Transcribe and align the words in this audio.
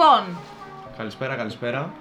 Λοιπόν, 0.00 0.36
Καλησπέρα, 0.96 1.34
καλησπέρα. 1.34 1.92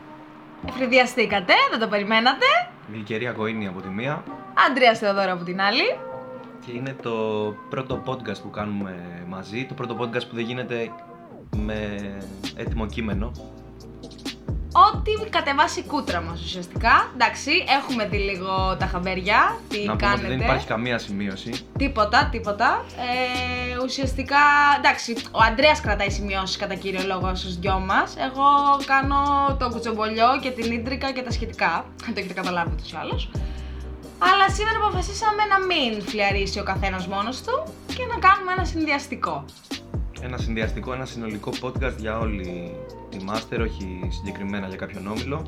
ευνηδιαστήκατε, 0.68 1.54
δεν 1.70 1.80
το 1.80 1.88
περιμένατε. 1.88 2.46
Γλυκερία 2.92 3.32
Κοίνη 3.32 3.68
από 3.68 3.82
τη 3.82 3.88
μία. 3.88 4.24
Άντρια 4.70 4.94
Θεοδόρα 4.96 5.32
από 5.32 5.44
την 5.44 5.62
άλλη. 5.62 5.98
Και 6.66 6.72
είναι 6.72 6.96
το 7.02 7.12
πρώτο 7.70 8.04
podcast 8.06 8.42
που 8.42 8.50
κάνουμε 8.50 9.24
μαζί. 9.28 9.66
Το 9.66 9.74
πρώτο 9.74 9.98
podcast 10.00 10.28
που 10.30 10.36
δεν 10.36 10.44
γίνεται 10.46 10.92
με 11.56 12.00
έτοιμο 12.56 12.86
κείμενο. 12.86 13.32
Ό,τι 14.72 15.30
κατεβάσει 15.30 15.80
η 15.80 15.84
κούτρα 15.84 16.22
μας 16.22 16.42
ουσιαστικά. 16.44 17.12
Εντάξει, 17.14 17.52
έχουμε 17.82 18.06
δει 18.08 18.18
λίγο 18.18 18.76
τα 18.80 18.86
χαμπέρια, 18.86 19.58
τι 19.70 19.78
Να 19.78 19.96
πούμε 19.96 19.96
κάνετε. 20.08 20.28
ότι 20.28 20.36
δεν 20.36 20.40
υπάρχει 20.46 20.68
καμία 20.68 20.98
σημείωση. 20.98 21.52
Τίποτα, 21.78 22.30
τίποτα. 22.32 22.86
Ε, 22.98 23.84
ουσιαστικά, 23.84 24.38
εντάξει, 24.78 25.16
ο 25.32 25.40
Αντρέας 25.52 25.82
κρατάει 25.82 26.10
σημειώσεις 26.10 26.58
κατά 26.58 26.76
κύριο 26.76 27.02
λόγο 27.06 27.36
στους 27.36 27.60
δυο 27.60 27.80
μας. 27.80 28.16
Εγώ 28.18 28.48
κάνω 28.86 29.18
το 29.60 29.70
κουτσομπολιό 29.70 30.40
και 30.42 30.50
την 30.52 30.72
ίντρικα 30.72 31.12
και 31.12 31.22
τα 31.22 31.32
σχετικά. 31.32 31.86
Το 31.98 32.14
έχετε 32.16 32.34
καταλάβει 32.34 32.72
ούτως 32.74 32.92
ή 32.92 32.96
άλλως. 33.02 33.30
Αλλά 34.20 34.50
σήμερα 34.50 34.78
αποφασίσαμε 34.84 35.44
να 35.54 35.60
μην 35.66 36.02
φλιαρίσει 36.08 36.60
ο 36.60 36.64
καθένας 36.64 37.08
μόνος 37.08 37.42
του 37.42 37.74
και 37.96 38.06
να 38.12 38.28
κάνουμε 38.28 38.52
ένα 38.58 38.66
συνδυαστικό. 38.66 39.46
Ένα 40.22 40.38
συνδυαστικό, 40.38 40.94
ένα 40.94 41.06
συνολικό 41.06 41.52
podcast 41.62 41.96
για 41.98 42.18
όλη 42.20 42.76
τη 43.10 43.18
Master, 43.30 43.60
όχι 43.62 44.00
συγκεκριμένα 44.10 44.68
για 44.68 44.76
κάποιον 44.78 45.08
όμιλο. 45.08 45.46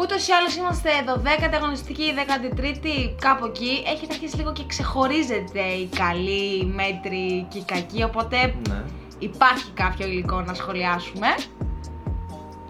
Ούτως 0.00 0.28
ή 0.28 0.32
άλλως 0.32 0.56
είμαστε 0.56 0.90
12η 1.06 1.54
αγωνιστική, 1.54 2.02
13η, 2.16 3.14
κάπου 3.20 3.46
εκεί. 3.46 3.82
Έχετε 3.86 4.14
αρχίσει 4.14 4.36
λίγο 4.36 4.52
και 4.52 4.64
ξεχωρίζεται 4.66 5.60
η 5.60 5.86
καλή, 5.86 6.58
η 6.60 6.64
μέτρη 6.64 7.46
και 7.48 7.58
η 7.58 7.62
κακή. 7.64 8.02
Οπότε 8.02 8.54
Ναι. 8.68 8.82
υπάρχει 9.18 9.70
κάποιο 9.70 10.06
υλικό 10.06 10.40
να 10.40 10.54
σχολιάσουμε. 10.54 11.26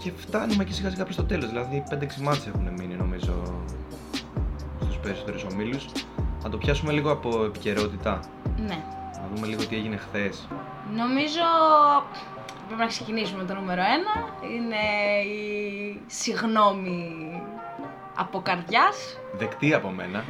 Και 0.03 0.13
φτάνουμε 0.17 0.65
και 0.65 0.73
σιγά 0.73 0.91
σιγά 0.91 1.05
προς 1.05 1.17
το 1.17 1.25
τέλος. 1.25 1.49
Δηλαδή 1.49 1.83
5-6 1.89 2.21
μάτς 2.23 2.47
έχουν 2.47 2.69
μείνει 2.79 2.95
νομίζω 2.95 3.63
στους 4.83 4.97
περισσότερους 5.03 5.45
ομίλους. 5.53 5.87
Να 6.43 6.51
το 6.51 6.57
πιάσουμε 6.59 6.93
λίγο 6.93 7.11
από 7.11 7.45
επικαιρότητα. 7.45 8.21
Ναι. 8.67 8.79
Να 9.13 9.29
δούμε 9.35 9.47
λίγο 9.47 9.67
τι 9.67 9.77
έγινε 9.77 9.97
χθες. 9.97 10.49
Νομίζω 10.97 11.45
πρέπει 12.67 12.81
να 12.81 12.87
ξεκινήσουμε 12.87 13.43
με 13.43 13.49
το 13.49 13.55
νούμερο 13.55 13.83
1. 14.43 14.45
Είναι 14.55 14.77
η 15.35 16.01
συγνώμη 16.07 17.43
από 18.17 18.41
καρδιάς 18.41 19.19
Δεκτή 19.33 19.75
από 19.75 19.89
μένα, 19.91 20.25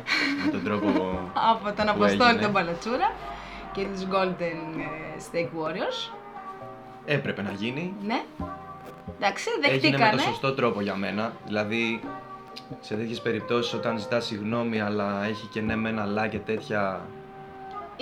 με 0.44 0.50
τον 0.50 0.64
τρόπο 0.64 0.88
από 1.52 1.64
τον 1.64 1.84
Που 1.84 1.90
Αποστόλη 1.90 2.22
έγινε. 2.30 2.42
τον 2.42 2.52
Παλατσούρα 2.52 3.12
και 3.72 3.84
τους 3.92 4.02
Golden 4.10 4.78
ε, 4.78 5.20
Steak 5.32 5.44
Warriors. 5.58 6.12
έπρεπε 7.04 7.42
να 7.42 7.50
γίνει. 7.52 7.94
Ναι. 8.06 8.22
Εντάξει, 9.18 9.48
Έγινε 9.62 9.68
με 9.68 9.80
δεχτήκανε. 9.80 10.10
το 10.16 10.18
σωστό 10.22 10.52
τρόπο 10.54 10.80
για 10.80 10.94
μένα. 10.94 11.32
Δηλαδή, 11.46 12.00
σε 12.80 12.94
τέτοιες 12.94 13.20
περιπτώσεις, 13.20 13.74
όταν 13.74 13.98
ζητάς 13.98 14.26
συγγνώμη, 14.26 14.80
αλλά 14.80 15.24
έχει 15.24 15.46
και 15.46 15.60
ναι 15.60 15.76
με 15.76 15.88
ένα 15.88 16.02
αλλά 16.02 16.26
και 16.28 16.38
τέτοια. 16.38 17.00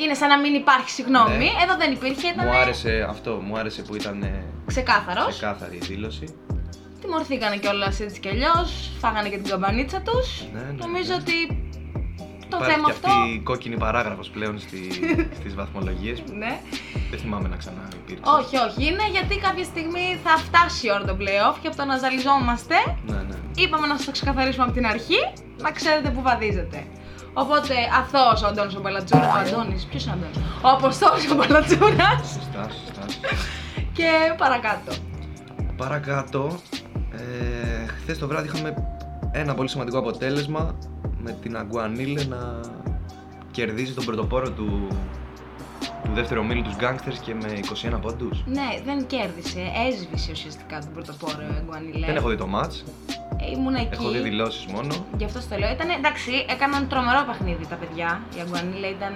Είναι 0.02 0.14
σαν 0.14 0.28
να 0.28 0.38
μην 0.40 0.54
υπάρχει 0.54 0.90
συγγνώμη. 0.90 1.36
Ναι. 1.36 1.44
Εδώ 1.62 1.76
δεν 1.78 1.92
υπήρχε, 1.92 2.28
ήταν 2.28 2.46
Μου 2.46 2.56
άρεσε 2.56 3.06
αυτό, 3.08 3.30
μου 3.46 3.58
άρεσε 3.58 3.82
που 3.82 3.94
ήταν 3.96 4.22
ε, 4.22 4.44
ξεκάθαρος. 4.66 5.28
ξεκάθαρη 5.28 5.76
η 5.76 5.84
δήλωση. 5.84 6.26
Τιμωρηθήκανε 7.00 7.56
κιόλας 7.56 8.00
έτσι 8.00 8.20
κι 8.20 8.28
αλλιώς. 8.28 8.90
Φάγανε 8.98 9.28
και 9.28 9.36
την 9.38 9.50
καμπανίτσα 9.50 10.00
τους. 10.00 10.44
Ναι, 10.52 10.60
ναι, 10.60 10.72
Νομίζω 10.84 11.12
ναι. 11.12 11.20
ότι 11.20 11.36
το 12.48 12.56
Υπάρχει 12.56 12.72
θέμα 12.74 12.86
και 12.86 12.92
αυτό. 12.92 13.10
αυτή 13.10 13.28
η 13.34 13.38
κόκκινη 13.40 13.76
παράγραφος 13.76 14.28
πλέον 14.28 14.58
στη, 14.58 14.80
στις 15.38 15.54
βαθμολογίες 15.54 16.20
που 16.20 16.32
Ναι. 16.34 16.60
δεν 17.10 17.18
θυμάμαι 17.18 17.48
να 17.48 17.56
ξανά 17.56 17.88
υπήρξε. 18.02 18.30
Όχι, 18.38 18.56
όχι. 18.66 18.86
Είναι 18.88 19.04
γιατί 19.10 19.36
κάποια 19.38 19.64
στιγμή 19.64 20.18
θα 20.24 20.36
φτάσει 20.36 20.86
η 20.86 20.90
ώρα 20.92 21.04
των 21.04 21.16
playoff 21.20 21.56
και 21.60 21.66
από 21.68 21.76
το 21.76 21.84
να 21.84 21.96
ζαλιζόμαστε, 21.96 22.74
Ναι, 23.06 23.16
ναι. 23.28 23.36
είπαμε 23.56 23.86
να 23.86 23.96
σας 23.96 24.04
το 24.04 24.10
ξεκαθαρίσουμε 24.12 24.64
από 24.64 24.72
την 24.72 24.86
αρχή, 24.86 25.20
να 25.56 25.70
ξέρετε 25.70 26.08
που 26.10 26.22
βαδίζετε. 26.22 26.86
Οπότε 27.42 27.74
αυτό 28.00 28.18
ο 28.44 28.46
Αντώνης 28.48 28.74
ο 28.74 28.80
Μπαλατσούρα. 28.80 29.28
Ο 29.34 29.38
Αντώνης, 29.38 29.84
ποιος 29.84 30.04
είναι 30.04 30.14
ο 30.14 30.16
Αντώνης; 30.18 30.38
Ο 30.62 30.68
Αποστόλης 30.68 31.30
ο 31.30 31.34
Μπαλατσούρα. 31.34 32.08
Σωστά, 32.34 32.62
σωστά. 32.70 33.04
και 33.92 34.08
παρακάτω. 34.38 34.92
Παρακάτω, 35.76 36.58
ε, 37.12 37.86
χθες 37.86 38.18
το 38.18 38.26
βράδυ 38.26 38.48
είχαμε 38.48 38.74
ένα 39.32 39.54
πολύ 39.54 39.68
σημαντικό 39.68 39.98
αποτέλεσμα 39.98 40.74
με 41.22 41.32
την 41.42 41.56
Αγκουανίλε 41.56 42.24
να 42.24 42.60
κερδίζει 43.50 43.92
τον 43.92 44.04
πρωτοπόρο 44.04 44.50
του, 44.50 44.88
του 46.04 46.10
δεύτερου 46.14 46.40
ομίλου 46.40 46.62
τους 46.62 46.74
Gangsters 46.80 47.18
και 47.24 47.34
με 47.34 47.48
21 47.94 47.98
πόντους. 48.00 48.44
Ναι, 48.46 48.68
δεν 48.84 49.06
κέρδισε. 49.06 49.60
Έσβησε 49.88 50.32
ουσιαστικά 50.32 50.78
τον 50.78 50.92
πρωτοπόρο 50.92 51.36
Γκουανιλέ. 51.66 52.06
Δεν 52.06 52.16
έχω 52.16 52.28
δει 52.28 52.36
το 52.36 52.48
match, 52.54 52.74
Ε, 53.08 53.25
Ήμουν 53.52 53.74
εκεί. 53.74 53.88
έχω 53.90 54.08
δει 54.08 54.18
δηλώσεις 54.18 54.66
μόνο. 54.66 54.94
Γι' 55.16 55.24
αυτό 55.24 55.40
στο 55.40 55.56
λέω. 55.58 55.70
Ήταν, 55.70 55.88
εντάξει, 55.90 56.46
έκαναν 56.48 56.88
τρομερό 56.88 57.24
παιχνίδι 57.26 57.66
τα 57.66 57.74
παιδιά. 57.74 58.20
Η 58.36 58.40
Αγκουανίλα 58.40 58.88
ήταν. 58.88 59.14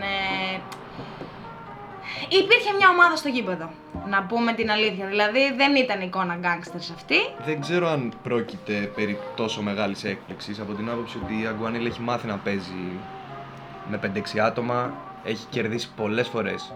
Υπήρχε 2.28 2.70
μια 2.78 2.88
ομάδα 2.88 3.16
στο 3.16 3.28
γήπεδο. 3.28 3.70
Να 4.08 4.22
πούμε 4.22 4.52
την 4.52 4.70
αλήθεια. 4.70 5.06
Δηλαδή 5.06 5.52
δεν 5.56 5.76
ήταν 5.76 6.00
εικόνα 6.00 6.34
γκάγκστερς 6.34 6.90
αυτή. 6.90 7.16
Δεν 7.44 7.60
ξέρω 7.60 7.88
αν 7.88 8.12
πρόκειται 8.22 8.90
περί 8.94 9.18
τόσο 9.36 9.62
μεγάλης 9.62 10.04
έκπληξης 10.04 10.60
από 10.60 10.72
την 10.72 10.90
άποψη 10.90 11.18
ότι 11.24 11.42
η 11.42 11.46
Αγκουανίλε 11.46 11.88
έχει 11.88 12.00
μάθει 12.00 12.26
να 12.26 12.36
παίζει 12.36 12.90
με 13.90 14.00
5-6 14.34 14.38
άτομα, 14.38 14.92
έχει 15.24 15.46
κερδίσει 15.50 15.90
πολλές 15.96 16.28
φορές 16.28 16.72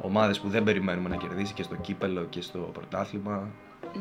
ομάδες 0.00 0.40
που 0.40 0.48
δεν 0.48 0.64
περιμένουμε 0.64 1.08
να 1.08 1.16
κερδίσει 1.16 1.52
και 1.52 1.62
στο 1.62 1.76
κύπελο 1.76 2.26
και 2.30 2.40
στο 2.40 2.58
πρωτάθλημα. 2.58 3.48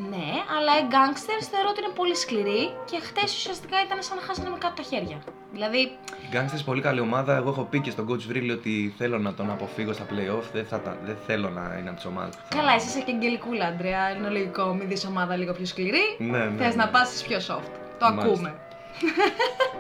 Ναι, 0.09 0.28
αλλά 0.57 0.72
οι 0.81 0.85
γκάγκστερ 0.91 1.38
θεωρώ 1.52 1.68
ότι 1.69 1.79
είναι 1.84 1.94
πολύ 1.96 2.16
σκληροί 2.16 2.63
και 2.90 2.97
χτες 3.07 3.35
ουσιαστικά 3.38 3.78
ήταν 3.85 3.97
σαν 4.02 4.16
να 4.18 4.22
χάσανε 4.22 4.50
με 4.50 4.57
κάτω 4.57 4.74
τα 4.74 4.81
χέρια. 4.84 5.18
Δηλαδή, 5.53 5.78
Οι 6.24 6.28
Gangsters 6.34 6.63
πολύ 6.66 6.81
καλή 6.81 7.00
ομάδα. 7.00 7.35
Εγώ 7.35 7.50
έχω 7.50 7.63
πει 7.63 7.79
και 7.81 7.91
στον 7.91 8.07
coach 8.09 8.31
Vril 8.31 8.50
ότι 8.52 8.94
θέλω 8.97 9.18
να 9.18 9.34
τον 9.34 9.50
αποφύγω 9.52 9.94
στα 9.94 10.06
playoff. 10.12 10.44
Δεν, 10.53 10.66
θα, 10.66 10.79
τα- 10.79 10.97
δεν 11.03 11.18
θέλω 11.28 11.50
να 11.50 11.75
είναι 11.79 11.88
από 11.88 11.96
τις 11.96 12.06
ομάδες 12.06 12.35
που 12.35 12.41
θα. 12.50 12.56
καλά, 12.57 12.74
εσύ 12.74 12.88
είσαι 12.88 13.00
και 13.06 13.12
αγγελικούλα, 13.12 13.66
Αντρέα. 13.66 14.09
Είναι 14.09 14.29
λογικό. 14.29 14.74
Μην 14.74 14.88
δεις 14.88 15.06
ομάδα 15.06 15.35
λίγο 15.35 15.53
πιο 15.53 15.66
σκληρή. 15.66 16.16
Ναι, 16.18 16.38
ναι. 16.38 16.63
Θες 16.63 16.75
ναι. 16.75 16.84
να 16.84 16.90
πα 16.90 17.08
πιο 17.28 17.38
soft. 17.38 17.72
Το 18.00 18.06
Μάλιστα. 18.06 18.29
ακούμε. 18.29 18.53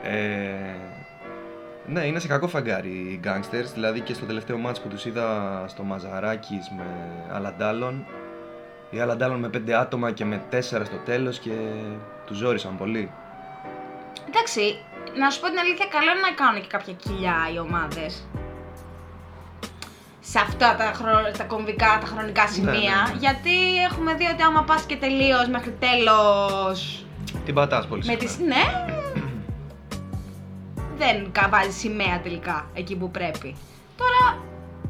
Ε, 0.03 0.75
ναι, 1.85 2.05
είναι 2.05 2.19
σε 2.19 2.27
κακό 2.27 2.47
φαγκάρι 2.47 2.89
οι 2.89 3.19
Gangsters. 3.23 3.71
Δηλαδή 3.73 3.99
και 3.99 4.13
στο 4.13 4.25
τελευταίο 4.25 4.59
match 4.67 4.81
που 4.83 4.87
τους 4.87 5.05
είδα 5.05 5.63
στο 5.67 5.83
Μαζαράκης 5.83 6.71
με 6.77 6.85
Αλαντάλων. 7.31 8.05
Οι 8.91 8.99
Αλαντάλων 8.99 9.39
με 9.39 9.49
5 9.67 9.71
άτομα 9.71 10.11
και 10.11 10.25
με 10.25 10.41
4 10.51 10.59
στο 10.61 10.97
τέλος 11.05 11.39
και 11.39 11.51
τους 12.25 12.37
ζόρισαν 12.37 12.77
πολύ. 12.77 13.11
Εντάξει, 14.27 14.61
να 15.19 15.29
σου 15.29 15.39
πω 15.39 15.47
την 15.47 15.59
αλήθεια, 15.59 15.85
καλό 15.91 16.11
είναι 16.11 16.19
να 16.29 16.33
κάνουν 16.45 16.61
και 16.61 16.67
κάποια 16.67 16.93
κοιλιά 16.93 17.35
οι 17.53 17.59
ομάδες. 17.59 18.27
Σε 20.19 20.39
αυτά 20.39 20.75
τα, 20.75 20.83
χρο... 20.95 21.31
τα 21.37 21.43
κομβικά, 21.43 21.97
τα 22.01 22.05
χρονικά 22.07 22.47
σημεία. 22.47 22.71
Ναι, 22.71 22.77
ναι, 22.77 23.11
ναι. 23.11 23.17
Γιατί 23.19 23.75
έχουμε 23.89 24.13
δει 24.13 24.25
ότι 24.33 24.41
άμα 24.41 24.63
πας 24.63 24.83
και 24.83 24.95
τελείως 24.95 25.47
μέχρι 25.47 25.71
τέλος 25.79 27.05
Την 27.45 27.53
πατάς 27.53 27.87
πολύ 27.87 28.03
με 28.05 28.11
συχνά. 28.11 28.25
τις... 28.27 28.37
Ναι, 28.39 28.63
δεν 30.97 31.31
κα- 31.31 31.47
βάζει 31.49 31.71
σημαία 31.71 32.19
τελικά 32.23 32.65
εκεί 32.73 32.95
που 32.95 33.11
πρέπει. 33.11 33.55
Τώρα, 33.97 34.37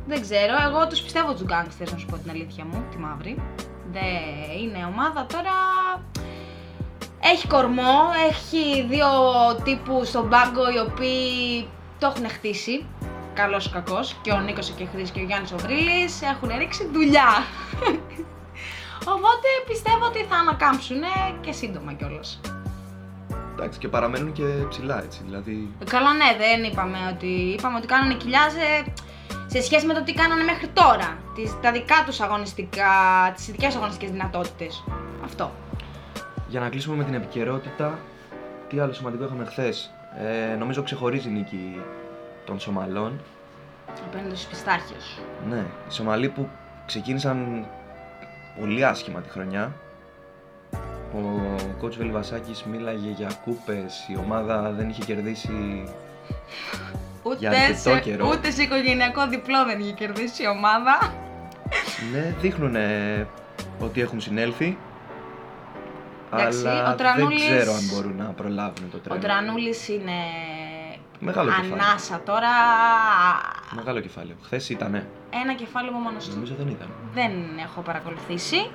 δεν 0.07 0.21
ξέρω, 0.21 0.53
εγώ 0.69 0.87
τους 0.87 1.01
πιστεύω 1.01 1.31
τους 1.33 1.43
γκάγκστερς 1.43 1.91
να 1.91 1.97
σου 1.97 2.05
πω 2.05 2.17
την 2.17 2.29
αλήθεια 2.29 2.65
μου, 2.65 2.83
τη 2.91 2.97
μαύρη. 2.97 3.41
Δεν 3.91 4.59
είναι 4.61 4.85
ομάδα 4.85 5.25
τώρα... 5.25 5.51
Έχει 7.23 7.47
κορμό, 7.47 7.99
έχει 8.29 8.85
δύο 8.89 9.07
τύπους 9.63 10.07
στον 10.07 10.29
πάγκο 10.29 10.71
οι 10.71 10.79
οποίοι 10.79 11.67
το 11.99 12.07
έχουν 12.07 12.29
χτίσει. 12.29 12.85
Καλός 13.33 13.65
ή 13.65 13.69
κακός. 13.69 14.15
Και 14.21 14.31
ο 14.31 14.39
Νίκος 14.39 14.69
και 14.69 14.85
Χρήση 14.85 15.11
και 15.11 15.19
ο 15.19 15.23
Γιάννης 15.23 15.51
ο 15.51 15.57
Βρύλης 15.57 16.21
έχουν 16.21 16.51
ρίξει 16.57 16.89
δουλειά. 16.93 17.43
Οπότε 19.15 19.47
πιστεύω 19.67 20.05
ότι 20.05 20.25
θα 20.29 20.35
ανακάμψουν 20.35 21.01
και 21.41 21.51
σύντομα 21.51 21.93
κιόλας. 21.93 22.39
Εντάξει, 23.51 23.79
και 23.79 23.87
παραμένουν 23.87 24.31
και 24.31 24.43
ψηλά 24.69 25.03
έτσι. 25.03 25.21
Δηλαδή. 25.25 25.75
Καλά, 25.89 26.13
ναι, 26.13 26.35
δεν 26.37 26.63
είπαμε 26.63 26.97
ότι. 27.13 27.27
Είπαμε 27.27 27.77
ότι 27.77 27.87
κάνανε 27.87 28.13
κοιλιά 28.13 28.49
σε, 29.51 29.57
σε 29.57 29.61
σχέση 29.61 29.85
με 29.85 29.93
το 29.93 30.03
τι 30.03 30.13
κάνανε 30.13 30.43
μέχρι 30.43 30.67
τώρα. 30.67 31.17
Τις, 31.35 31.59
τα 31.61 31.71
δικά 31.71 32.03
τους 32.05 32.19
αγωνιστικά, 32.19 32.85
τις 33.35 33.45
δικέ 33.45 33.65
αγωνιστικές 33.65 34.11
δυνατότητες. 34.11 34.83
Αυτό. 35.23 35.51
Για 36.47 36.59
να 36.59 36.69
κλείσουμε 36.69 36.95
με 36.95 37.03
την 37.03 37.13
επικαιρότητα, 37.13 37.99
τι 38.69 38.79
άλλο 38.79 38.93
σημαντικό 38.93 39.23
είχαμε 39.23 39.45
χθες; 39.45 39.91
Ε, 40.51 40.55
νομίζω 40.55 40.83
ξεχωρίζει 40.83 41.29
η 41.29 41.31
νίκη 41.31 41.81
των 42.45 42.59
Σομαλών. 42.59 43.19
Απέναντι 44.07 44.35
στους 44.35 44.47
πιστάχιου. 44.47 44.95
Ναι, 45.49 45.65
οι 45.89 45.91
Σομαλοί 45.91 46.29
που 46.29 46.49
ξεκίνησαν 46.85 47.65
πολύ 48.59 48.85
άσχημα 48.85 49.21
τη 49.21 49.29
χρονιά. 49.29 49.73
Ο 51.13 51.55
coach 51.81 51.93
Βελβασάκης 51.97 52.63
μίλαγε 52.63 53.09
για 53.09 53.31
κούπες, 53.43 54.07
η 54.07 54.17
ομάδα 54.17 54.71
δεν 54.71 54.89
είχε 54.89 55.03
κερδίσει 55.03 55.83
Ούτε, 57.23 57.35
Για 57.39 57.49
αρκετό 57.49 57.77
σε, 57.79 57.99
καιρό. 57.99 58.27
ούτε 58.27 58.51
σε 58.51 58.61
οικογενειακό 58.61 59.27
διπλό 59.27 59.65
δεν 59.65 59.79
είχε 59.79 59.91
κερδίσει 59.91 60.43
η 60.43 60.47
ομάδα. 60.47 61.13
Ναι, 62.11 62.35
δείχνουν 62.41 62.75
ότι 63.79 64.01
έχουν 64.01 64.21
συνέλθει. 64.21 64.77
Εντάξει, 66.33 66.67
αλλά 66.67 66.91
ο 66.91 66.95
Τρανούλης- 66.95 67.47
δεν 67.47 67.57
ξέρω 67.57 67.73
αν 67.73 67.89
μπορούν 67.93 68.15
να 68.15 68.23
προλάβουν 68.25 68.89
το 68.91 68.97
Ο 68.97 68.99
τρένο. 68.99 69.19
Τρανούλης 69.21 69.87
είναι 69.87 70.17
Μεγάλο 71.19 71.49
κεφάλι. 71.49 71.71
ανάσα 71.73 72.21
τώρα. 72.25 72.49
Μεγάλο 73.75 73.99
κεφάλαιο. 73.99 74.35
Χθες 74.43 74.69
ήτανε. 74.69 75.07
Ένα 75.43 75.53
κεφάλαιο 75.53 75.91
μόνος 75.91 76.25
του. 76.27 76.33
Νομίζω 76.33 76.53
δεν 76.57 76.67
ήταν. 76.67 76.87
Δεν 77.13 77.31
έχω 77.65 77.81
παρακολουθήσει. 77.81 78.69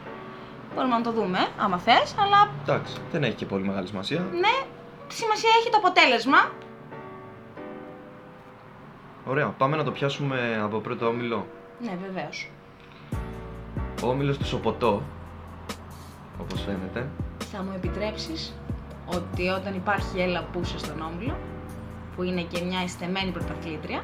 Μπορούμε 0.75 0.94
να 0.96 1.00
το 1.02 1.12
δούμε, 1.12 1.38
άμα 1.58 1.78
θες, 1.78 2.14
αλλά 2.20 2.50
Εντάξει, 2.62 2.94
δεν 3.12 3.22
έχει 3.25 3.34
και 3.34 3.46
πολύ 3.46 3.64
μεγάλη 3.64 3.87
σημασία. 3.87 4.19
ναι, 4.19 4.54
σημασία 5.08 5.50
έχει 5.60 5.70
το 5.70 5.76
αποτέλεσμα. 5.76 6.50
Ωραία, 9.28 9.46
πάμε 9.46 9.76
να 9.76 9.84
το 9.84 9.90
πιάσουμε 9.93 10.61
από 10.62 10.78
πρώτο 10.78 11.06
όμιλο. 11.06 11.46
Ναι, 11.81 11.96
βεβαίως. 12.06 12.50
Ο 14.02 14.08
όμιλος 14.08 14.38
του 14.38 14.46
Σοποτό, 14.46 15.02
όπως 16.40 16.62
φαίνεται. 16.62 17.08
Θα 17.52 17.62
μου 17.62 17.73
επιτρέψεις 17.76 18.55
ότι 19.06 19.49
όταν 19.49 19.75
υπάρχει 19.75 20.20
έλα 20.20 20.43
πούσε 20.52 20.78
στον 20.78 21.00
όμιλο, 21.00 21.37
που 22.17 22.23
είναι 22.23 22.43
και 22.43 22.64
μια 22.64 22.82
ειστεμένη 22.82 23.31
πρωταθλήτρια, 23.31 24.02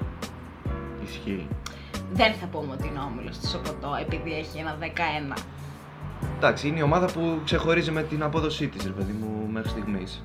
Ισχύει. 1.05 1.49
δεν 2.13 2.33
θα 2.35 2.47
πούμε 2.47 2.73
ότι 2.73 2.87
είναι 2.89 2.99
ο 2.99 3.03
όμιλος 3.13 3.39
της 3.39 3.51
Σοποτό 3.51 3.97
επειδή 4.01 4.33
έχει 4.33 4.59
ένα 4.59 4.77
11. 4.81 5.37
Εντάξει, 6.37 6.69
είναι 6.69 6.79
η 6.79 6.83
ομάδα 6.83 7.07
που 7.13 7.41
ξεχωρίζει 7.45 7.91
με 7.91 8.03
την 8.03 8.23
απόδοσή 8.23 8.69
της, 8.69 8.85
ρε 8.87 8.93
παιδί 8.93 9.13
μου, 9.13 9.49
μέχρι 9.53 9.69
στιγμής. 9.69 10.23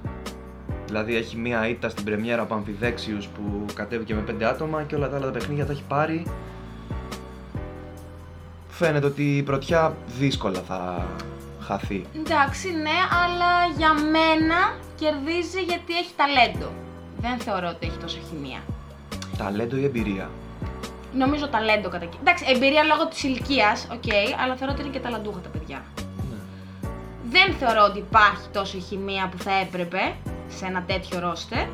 Δηλαδή 0.88 1.16
έχει 1.16 1.38
μία 1.38 1.68
ήττα 1.68 1.90
στην 1.90 2.04
πρεμιέρα 2.04 2.42
από 2.42 2.54
αμφιδέξιους 2.54 3.28
που 3.28 3.66
κατέβηκε 3.74 4.14
με 4.14 4.22
πέντε 4.22 4.46
άτομα 4.46 4.84
και 4.84 4.96
όλα 4.96 5.10
τα 5.10 5.16
άλλα 5.16 5.26
τα 5.26 5.32
παιχνίδια 5.32 5.66
τα 5.66 5.72
έχει 5.72 5.84
πάρει. 5.88 6.26
Φαίνεται 8.70 9.06
ότι 9.06 9.38
η 9.38 9.44
πρωτιά 9.44 9.96
δύσκολα 10.20 10.60
θα 10.68 11.06
χαθεί. 11.60 12.06
Εντάξει, 12.18 12.70
ναι, 12.72 12.98
αλλά 13.24 13.52
για 13.78 13.94
μένα 13.94 14.76
κερδίζει 14.96 15.62
γιατί 15.62 15.98
έχει 15.98 16.12
ταλέντο. 16.16 16.72
Δεν 17.22 17.40
θεωρώ 17.40 17.68
ότι 17.68 17.88
έχει 17.88 17.98
τόσο 17.98 18.18
χημεία. 18.30 18.60
Ταλέντο 19.38 19.76
ή 19.78 19.84
εμπειρία; 19.84 20.30
Νομίζω 21.14 21.48
ταλέντο 21.48 21.90
κατά 21.90 22.06
κύριο. 22.06 22.20
Εντάξει, 22.22 22.46
εμπειρία 22.48 22.84
λόγω 22.84 23.08
της 23.08 23.24
ηλικίας, 23.24 23.88
οκ, 23.92 24.14
αλλά 24.44 24.56
θεωρώ 24.56 24.74
ότι 24.74 24.82
είναι 24.82 24.92
και 24.92 25.00
ταλαντούχα 25.00 25.40
τα 25.40 25.50
παιδιά. 25.50 25.84
Ναι. 26.30 26.38
Δεν 27.30 27.54
θεωρώ 27.54 27.84
ότι 27.90 27.98
υπάρχει 27.98 28.48
τόσο 28.54 28.80
χημεία 28.80 29.30
που 29.32 29.38
θα 29.38 29.52
έπρεπε 29.52 30.16
σε 30.48 30.66
ένα 30.66 30.84
τέτοιο 30.88 31.20
ρόστερ. 31.20 31.68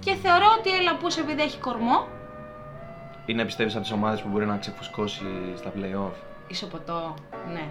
Και 0.00 0.14
θεωρώ 0.14 0.46
ότι 0.58 0.68
η 0.68 0.74
Ελαπούς 0.74 1.16
επειδή 1.16 1.42
έχει 1.42 1.58
κορμό, 1.58 2.06
Είναι 3.26 3.44
πιστεύεις 3.44 3.74
από 3.74 3.82
τις 3.82 3.92
ομάδες 3.92 4.20
που 4.20 4.28
μπορεί 4.28 4.46
να 4.46 4.56
ξεφουσκώσει 4.56 5.24
στα 5.56 5.72
play-off; 5.76 6.12
ισοποτό, 6.46 7.14
ναι. 7.52 7.66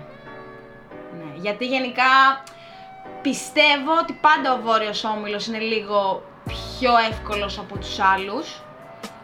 ναι. 1.18 1.36
Γιατί 1.36 1.66
γενικά 1.66 2.04
πιστεύω 3.22 3.92
ότι 4.02 4.14
πάντα 4.14 4.54
ο 4.54 4.62
Βόρειος 4.62 5.04
Όμιλος 5.04 5.48
είναι 5.48 5.60
λίγο 5.60 6.24
πιο 6.46 6.92
εύκολος 7.10 7.60
από 7.60 7.78
τους 7.78 8.00
άλλους. 8.00 8.62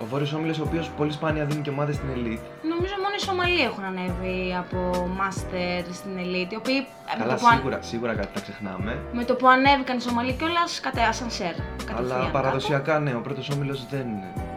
Ο 0.01 0.06
Βόρειος 0.06 0.34
Όμιλος, 0.34 0.60
ο 0.60 0.63
οποίος 0.68 0.90
πολύ 0.98 1.12
σπάνια 1.12 1.46
δίνει 1.46 1.62
και 1.62 1.69
ομάδες 1.69 1.96
στην 1.96 2.07
Elite. 2.16 2.44
Νομίζω 2.74 2.94
μόνο 3.04 3.13
οι 3.18 3.22
Σομαλοί 3.22 3.62
έχουν 3.62 3.84
ανέβει 3.84 4.56
από 4.60 4.80
Master 5.19 5.84
στην 5.94 6.12
Elite, 6.24 6.51
οι 6.51 6.56
οποίοι 6.56 6.75
ε, 6.78 7.18
με 7.18 7.24
Καλά, 7.24 7.34
το, 7.36 7.40
που, 7.42 7.48
αν- 7.48 7.56
σίγουρα, 7.57 7.80
σίγουρα 7.81 8.13
κάτι 8.13 8.30
θα 8.34 8.40
ξεχνάμε. 8.42 9.00
με 9.13 9.24
το 9.24 9.34
που 9.36 9.48
ανέβηκαν 9.48 9.98
οι 9.98 10.01
Σομαλοί 10.01 10.34
κιόλας 10.34 10.80
κατέασαν 10.80 11.30
σερ. 11.30 11.54
Αλλά 11.98 12.30
παραδοσιακά 12.31 13.00
ναι, 13.00 13.13
ο 13.16 13.19
πρώτος 13.22 13.50
όμιλος 13.50 13.86
δεν, 13.90 14.06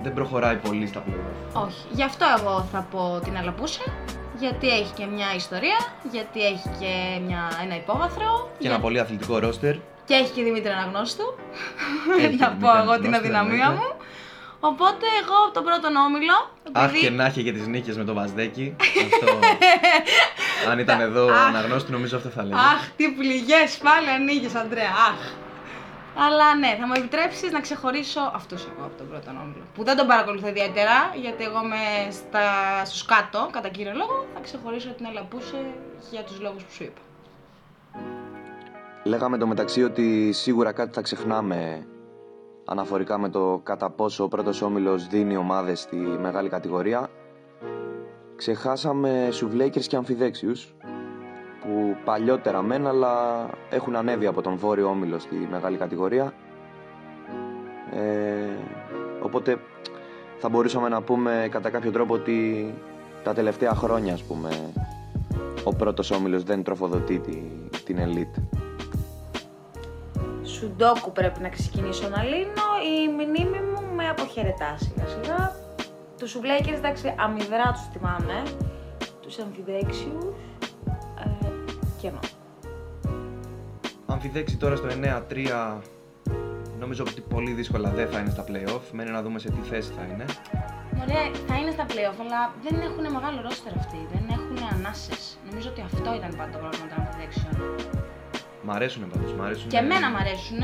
δεν 0.03 0.13
προχωράει 0.13 0.57
πολύ 0.57 0.87
στα 0.87 1.03
play-off. 1.07 1.63
Όχι. 1.67 1.87
Γι' 1.91 2.05
αυτό 2.05 2.25
εγώ 2.39 2.67
θα 2.73 2.87
πω 2.91 3.21
την 3.25 3.37
Αλαπούσα. 3.37 3.83
Γιατί 4.39 4.69
έχει 4.69 4.93
και 4.95 5.07
μια 5.07 5.27
ιστορία, 5.37 5.77
γιατί 6.11 6.41
έχει 6.47 6.69
και 6.81 7.21
μια, 7.27 7.43
ένα 7.65 7.77
υπόβαθρο. 7.77 8.31
Και 8.53 8.57
για- 8.59 8.71
ένα 8.71 8.81
πολύ 8.81 8.99
αθλητικό 9.01 9.39
ρόστερ. 9.39 9.75
και 10.05 10.15
έχει 10.15 10.33
και 10.33 10.43
Δημήτρη 10.43 10.71
Αναγνώστου. 10.71 11.25
Έχει 12.19 12.37
και 12.37 12.45
να 12.45 12.49
Δημήτρη 12.49 12.57
πω 12.61 12.69
εγώ 12.83 12.93
την 12.95 13.07
Αναγνώστου, 13.07 13.17
αδυναμία 13.17 13.65
εννοείται. 13.67 13.95
μου. 13.95 14.01
Οπότε 14.71 15.07
εγώ 15.23 15.37
από 15.45 15.55
τον 15.55 15.65
πρώτον 15.65 15.97
όμιλο. 15.97 16.37
Αχ 16.73 16.85
επειδή- 16.89 17.01
και 17.01 17.11
να 17.11 17.25
έχει 17.25 17.41
για 17.41 17.53
τις 17.53 17.67
νίκες 17.67 17.97
με 17.97 18.05
το 18.05 18.15
Βαζδέκι. 18.15 18.77
αυτό... 19.13 19.39
Αν 20.71 20.79
ήταν 20.79 21.01
εδώ 21.01 21.27
ο 21.27 21.33
Αχ. 21.33 21.47
αναγνώστη 21.47 21.91
νομίζω 21.93 22.17
αυτό 22.17 22.29
θα 22.29 22.43
λέγε. 22.43 22.55
Αχ, 22.55 22.91
τι 22.97 23.09
πληγές 23.11 23.79
πάλι 23.83 24.09
ανοίγεις, 24.11 24.55
Αντρέα. 24.55 24.91
Αχ. 25.11 25.21
Αλλά 26.27 26.55
ναι, 26.55 26.77
θα 26.81 26.87
μου 26.87 26.93
επιτρέψεις 26.97 27.51
να 27.53 27.61
ξεχωρίσω 27.61 28.21
αυτούς 28.35 28.63
εγώ 28.65 28.85
από 28.87 28.97
τον 28.99 29.09
πρώτο 29.09 29.31
όμιλο. 29.43 29.65
Που 29.75 29.85
δεν 29.85 29.97
τον 29.97 30.07
παρακολουθώ 30.07 30.49
ιδιαίτερα, 30.49 30.97
γιατί 31.15 31.45
εγώ 31.45 31.61
είμαι 31.65 32.11
στα... 32.11 32.45
στους 32.85 33.05
κάτω, 33.05 33.49
κατά 33.53 33.69
κύριο 33.69 33.93
λόγο. 33.95 34.27
Θα 34.35 34.41
ξεχωρίσω 34.41 34.89
την 34.89 35.07
Ελαπούσε 35.11 35.57
για 36.11 36.23
τους 36.23 36.41
λόγους 36.41 36.63
που 36.63 36.73
σου 36.73 36.83
είπα. 36.83 37.01
Λέγαμε 39.05 39.39
το 39.39 39.47
μεταξύ 39.47 39.83
ότι 39.83 40.33
σίγουρα 40.33 40.73
κάτι 40.73 40.93
θα 40.95 41.01
ξεχνάμε 41.01 41.87
αναφορικά 42.65 43.19
με 43.19 43.29
το 43.29 43.61
κατά 43.63 43.91
πόσο 43.91 44.25
ο 44.25 44.29
πρώτος 44.29 44.63
όμιλος 44.63 45.07
δίνει 45.07 45.37
ομάδες 45.37 45.81
στη 45.81 45.97
μεγάλη 45.97 46.49
κατηγορία. 46.49 47.09
Ξεχάσαμε 48.37 49.29
σουβλέικερς 49.31 49.87
και 49.87 49.97
αμφιδέξιους 49.97 50.75
που 51.61 51.97
παλιότερα 52.05 52.63
μεν 52.63 52.87
αλλά 52.87 53.47
έχουν 53.71 53.97
ανέβει 53.97 54.27
από 54.27 54.43
τον 54.43 54.57
βόρειο 54.57 54.89
όμιλο 54.89 55.19
στη 55.19 55.49
μεγάλη 55.51 55.77
κατηγορία. 55.77 56.33
Ε, 57.93 58.57
οπότε 59.23 59.57
θα 60.39 60.49
μπορούσαμε 60.49 60.89
να 60.89 61.03
πούμε 61.03 61.49
κατά 61.51 61.71
κάποιο 61.71 61.91
τρόπο 61.91 62.15
ότι 62.15 62.75
τα 63.25 63.33
τελευταία 63.33 63.75
χρόνια 63.75 64.13
ας 64.15 64.23
πούμε 64.23 64.49
ο 65.65 65.75
πρώτος 65.75 66.11
όμιλος 66.11 66.43
δεν 66.43 66.63
τροφοδοτεί 66.63 67.19
τη- 67.19 67.79
την 67.85 67.99
elite. 67.99 68.52
Σουντόκου 70.63 71.13
πρέπει 71.13 71.41
να 71.41 71.49
ξεκινήσω 71.49 72.09
να 72.09 72.23
λύνω. 72.23 72.67
Η 72.95 73.09
μνήμη 73.13 73.61
μου 73.61 73.95
με 73.95 74.09
αποχαιρετά 74.09 74.77
σιγά 74.79 75.07
σιγά. 75.07 75.57
Τους 76.19 76.31
Σουβλέικερ, 76.31 76.75
εντάξει, 76.75 77.15
αμυδρά 77.19 77.73
τους 77.73 77.83
θυμάμαι. 77.93 78.43
Τους 79.23 79.39
αμφιδέξιους. 79.39 80.25
Ε, 81.19 81.47
και 82.01 82.07
ενώ. 82.07 82.19
Αμφιδέξει 84.07 84.57
τώρα 84.57 84.77
στο 84.77 84.89
9-3 84.89 85.81
νομίζω 86.79 87.05
ότι 87.09 87.21
πολύ 87.21 87.53
δύσκολα 87.53 87.91
δεν 87.91 88.09
θα 88.09 88.19
είναι 88.19 88.31
στα 88.31 88.45
play-off. 88.49 88.87
Μένει 88.93 89.11
να 89.11 89.23
δούμε 89.23 89.39
σε 89.39 89.51
τι 89.51 89.61
θέση 89.69 89.93
θα 89.93 90.03
είναι. 90.03 90.25
Ωραία, 91.03 91.31
θα 91.47 91.57
είναι 91.57 91.71
στα 91.71 91.87
playoff, 91.89 92.19
αλλά 92.25 92.41
δεν 92.63 92.81
έχουν 92.81 93.13
μεγάλο 93.13 93.41
ρόστερ 93.43 93.73
αυτοί. 93.79 94.09
Δεν 94.13 94.25
έχουν 94.37 94.57
ανάσες. 94.73 95.39
Νομίζω 95.51 95.69
ότι 95.71 95.81
αυτό 95.81 96.15
ήταν 96.15 96.31
πάντα 96.37 96.51
το 96.53 96.59
πρόβλημα 96.59 96.87
των 96.91 97.05
αμφιδέξεων. 97.05 98.02
Μ' 98.65 98.71
αρέσουν 98.71 99.09
πάντως, 99.11 99.33
μ' 99.33 99.43
αρέσουν. 99.43 99.69
Και 99.69 99.77
εμένα 99.77 100.11
μου 100.11 100.17
αρέσουν. 100.17 100.59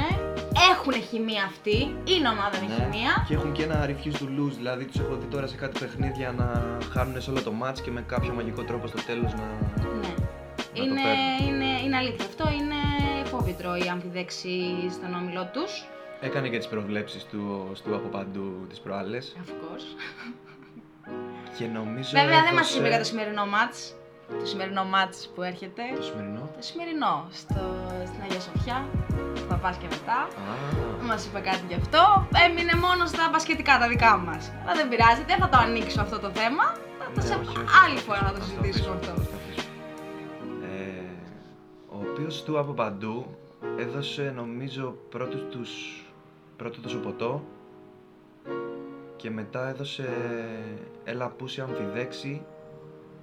Έχουν 0.70 0.92
χημεία 1.08 1.44
αυτοί. 1.44 1.76
Είναι 2.04 2.28
ομάδα 2.28 2.58
με 2.60 2.66
Ναι. 2.66 2.74
χημεία. 2.74 3.24
Και 3.28 3.34
έχουν 3.34 3.52
και 3.52 3.62
ένα 3.62 3.86
refuse 3.90 4.16
to 4.22 4.24
lose, 4.38 4.52
δηλαδή 4.56 4.84
τους 4.84 4.98
έχω 5.00 5.14
δει 5.16 5.26
τώρα 5.26 5.46
σε 5.46 5.56
κάτι 5.56 5.78
παιχνίδια 5.78 6.32
να 6.32 6.76
χάνουν 6.92 7.20
σε 7.22 7.30
όλο 7.30 7.42
το 7.42 7.52
match 7.62 7.80
και 7.84 7.90
με 7.90 8.02
κάποιο 8.06 8.32
μαγικό 8.32 8.62
τρόπο 8.62 8.86
στο 8.86 9.02
τέλος 9.06 9.32
να... 9.34 9.40
Ναι. 9.40 10.14
το 10.74 10.82
Είναι, 10.82 11.00
παίρνουν. 11.02 11.54
είναι, 11.54 11.80
είναι 11.84 11.96
αλήθεια. 11.96 12.24
Αυτό 12.24 12.44
είναι 12.58 12.74
φόβητρο 13.24 13.74
η 13.76 13.88
αμφιδέξη 13.92 14.50
στον 14.90 15.14
όμιλό 15.14 15.50
τους. 15.52 15.86
Έκανε 16.20 16.48
και 16.48 16.58
τις 16.58 16.68
προβλέψεις 16.68 17.24
του, 17.24 17.72
του 17.84 17.94
από 17.94 18.08
παντού 18.08 18.66
τις 18.68 18.78
προάλλες 18.80 19.36
Of 19.44 19.48
course. 19.50 19.86
και 21.58 21.66
νομίζω 21.66 22.10
Βέβαια 22.12 22.42
δεν 22.42 22.54
μας 22.54 22.60
έδωσε- 22.62 22.78
είπε 22.78 22.88
για 22.88 22.98
το 22.98 23.04
σημερινό 23.04 23.42
match. 23.42 23.94
Το 24.40 24.46
σημερινό 24.46 24.82
match 24.94 25.18
που 25.34 25.42
έρχεται. 25.42 25.82
Το 25.96 26.02
σημερινό; 26.02 26.48
Το 26.56 26.62
σημερινό 26.62 27.26
στο, 27.32 27.62
στην 28.06 28.22
Αγία 28.22 28.40
Σοφιά. 28.40 28.86
που 29.34 29.40
Θα 29.48 29.54
πα 29.56 29.70
και 29.80 29.86
μετά. 29.90 30.18
Α, 30.22 30.26
Μας 31.06 31.26
είπε 31.26 31.38
κάτι 31.40 31.64
γι' 31.68 31.74
αυτό. 31.74 32.26
Έμεινε 32.46 32.74
μόνο 32.86 33.06
στα 33.06 33.28
μπασκετικά 33.32 33.78
τα 33.78 33.88
δικά 33.88 34.16
μας. 34.16 34.52
Αλλά 34.64 34.74
δεν 34.74 34.88
πειράζει, 34.88 35.22
δεν 35.26 35.38
θα 35.38 35.48
το 35.48 35.56
ανοίξω 35.56 36.00
αυτό 36.00 36.18
το 36.18 36.30
θέμα. 36.30 36.64
Θα 36.98 37.04
το 37.14 37.20
ναι, 37.20 37.26
σε... 37.26 37.34
όχι, 37.34 37.58
όχι. 37.58 37.66
άλλη 37.84 37.98
φορά 37.98 38.18
θα 38.18 38.32
το 38.32 38.40
Ας 38.40 38.46
συζητήσουμε 38.46 38.96
αφήσουμε, 38.96 38.96
αυτό. 39.00 39.10
ας 39.20 39.28
το 39.28 39.34
αφήσουμε. 39.40 39.74
Ε, 40.72 41.02
ο 41.94 41.96
οποίος 42.10 42.42
του 42.44 42.58
από 42.58 42.72
παντού 42.72 43.36
έδωσε 43.78 44.32
νομίζω 44.36 44.94
πρώτος 45.08 45.44
τους, 45.50 45.70
πρώτο 46.56 46.80
το 46.80 46.88
σοποτό 46.88 47.42
και 49.16 49.30
μετά 49.30 49.68
έδωσε 49.68 50.08
έλα 51.04 51.28
πούσια 51.28 51.64
αμφιδέξη 51.64 52.42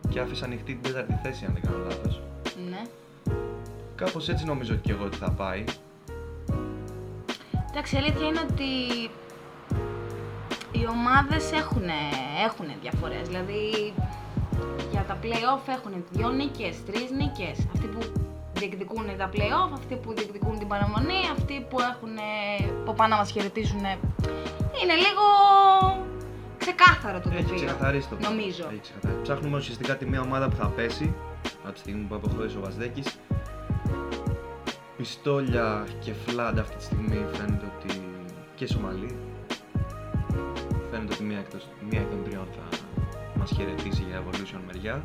και 0.09 0.19
άφησε 0.19 0.45
ανοιχτή 0.45 0.73
την 0.73 0.81
τέταρτη 0.81 1.19
θέση 1.23 1.45
αν 1.45 1.53
δεν 1.53 1.61
κάνω 1.61 1.77
λάθος. 1.83 2.21
Ναι. 2.69 2.81
Κάπως 3.95 4.29
έτσι 4.29 4.45
νομίζω 4.45 4.75
και 4.75 4.91
εγώ 4.91 5.05
ότι 5.05 5.17
θα 5.17 5.31
πάει. 5.31 5.63
Εντάξει, 7.71 7.95
η 7.95 7.97
αλήθεια 7.97 8.27
είναι 8.27 8.45
ότι 8.51 8.73
οι 10.71 10.87
ομάδες 10.89 11.51
έχουν, 11.51 11.87
έχουν 12.45 12.65
διαφορές. 12.81 13.27
Δηλαδή 13.27 13.93
για 14.91 15.05
τα 15.07 15.17
play-off 15.23 15.67
έχουν 15.67 16.05
δύο 16.11 16.29
νίκες, 16.29 16.83
τρεις 16.85 17.11
νίκες. 17.11 17.67
Αυτοί 17.73 17.87
που 17.87 18.11
διεκδικούν 18.53 19.05
τα 19.17 19.29
play-off, 19.33 19.71
αυτοί 19.73 19.95
που 19.95 20.13
διεκδικούν 20.13 20.59
την 20.59 20.67
παραμονή, 20.67 21.21
αυτοί 21.31 21.65
που 21.69 21.77
έχουν 21.79 22.15
που 22.85 22.93
πάνε 22.93 23.09
να 23.09 23.17
μας 23.17 23.31
χαιρετήσουν. 23.31 23.79
Είναι 24.81 24.95
λίγο 25.05 25.25
ξεκάθαρο 27.05 27.19
το 27.19 27.29
Έχει 27.37 27.43
τοπίο. 27.43 27.55
ξεκαθαρίσει 27.65 28.09
το 28.09 28.15
πράγμα. 28.15 28.35
Νομίζω. 28.35 28.65
Έχει 28.71 28.79
ξεκαθαρίσει. 28.81 29.21
Ψάχνουμε 29.21 29.57
ουσιαστικά 29.57 29.95
τη 29.97 30.05
μία 30.05 30.21
ομάδα 30.21 30.49
που 30.49 30.55
θα 30.55 30.67
πέσει 30.67 31.15
από 31.63 31.73
τη 31.73 31.79
στιγμή 31.79 32.03
που 32.03 32.15
αποχώρησε 32.15 32.57
ο 32.57 32.61
Βαζδέκης 32.61 33.17
Πιστόλια 34.97 35.87
και 35.99 36.13
φλάντα 36.13 36.61
αυτή 36.61 36.75
τη 36.75 36.83
στιγμή 36.83 37.25
φαίνεται 37.33 37.65
ότι 37.77 38.01
και 38.55 38.67
Σομαλή. 38.67 39.15
Φαίνεται 40.91 41.13
ότι 41.13 41.23
μία, 41.23 41.37
εκτός, 41.39 41.67
μία 41.89 41.99
εκ 41.99 42.09
των 42.09 42.23
τριών 42.23 42.47
θα 42.55 42.77
μας 43.39 43.51
χαιρετήσει 43.55 44.03
για 44.09 44.23
Evolution 44.23 44.59
μεριά. 44.65 45.03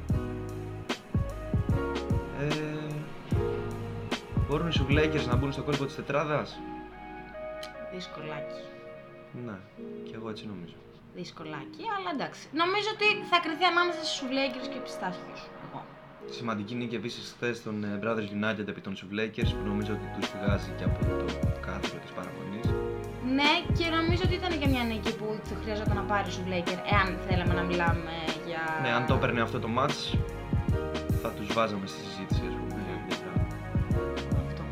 Ε, 2.40 2.46
μπορούν 4.48 4.68
οι 4.68 4.72
Σουβλέκερς 4.72 5.26
να 5.26 5.36
μπουν 5.36 5.52
στο 5.52 5.62
κόλπο 5.62 5.84
της 5.84 5.94
τετράδας; 5.94 6.58
Δυσκολάκι. 7.94 8.62
Ναι, 9.46 9.58
και 10.04 10.14
εγώ 10.14 10.28
έτσι 10.30 10.46
νομίζω. 10.46 10.74
Δυσκολάκι, 11.14 11.82
αλλά 11.96 12.10
εντάξει. 12.16 12.42
Νομίζω 12.62 12.88
ότι 12.96 13.06
θα 13.30 13.38
κρυθεί 13.44 13.64
ανάμεσα 13.72 14.00
στους 14.04 14.16
Σουβλέκερς 14.18 14.68
και 14.72 14.78
πιστάχιου. 14.86 15.36
Εγώ. 15.66 15.80
Σημαντική 16.38 16.74
νίκη 16.80 16.94
επίσης 17.00 17.24
χθες 17.36 17.62
των 17.62 17.84
ε, 17.84 18.00
Brothers 18.02 18.28
United 18.38 18.66
επί 18.72 18.80
των 18.86 18.96
Σουβλέκερς 18.96 19.50
που 19.56 19.64
νομίζω 19.72 19.92
ότι 19.98 20.06
τους 20.14 20.26
φυγάζει 20.30 20.70
και 20.78 20.84
από 20.90 20.98
το 21.20 21.26
κάθρο 21.66 21.98
της 22.04 22.12
παραμονής. 22.16 22.66
Ναι, 23.38 23.52
και 23.78 23.86
νομίζω 23.98 24.22
ότι 24.24 24.34
ήταν 24.34 24.52
και 24.60 24.68
μια 24.74 24.84
νίκη 24.90 25.12
που 25.18 25.26
θα 25.48 25.54
χρειαζόταν 25.62 25.96
να 25.96 26.02
πάρει 26.10 26.28
ο 26.28 26.34
Σουβλέκερ, 26.36 26.78
εάν 26.94 27.08
θέλαμε 27.26 27.54
να 27.54 27.62
μιλάμε 27.62 28.14
για. 28.48 28.62
Ναι, 28.82 28.90
αν 28.98 29.06
το 29.06 29.14
έπαιρνε 29.14 29.40
αυτό 29.40 29.58
το 29.58 29.68
match, 29.78 30.00
θα 31.22 31.30
τους 31.30 31.52
βάζαμε 31.52 31.86
στη 31.86 32.00
συζήτηση, 32.00 32.42
ας 32.50 32.54
πούμε. 32.58 32.74
ιδιαίτερα. 32.82 33.46
Αυτό. 34.46 34.62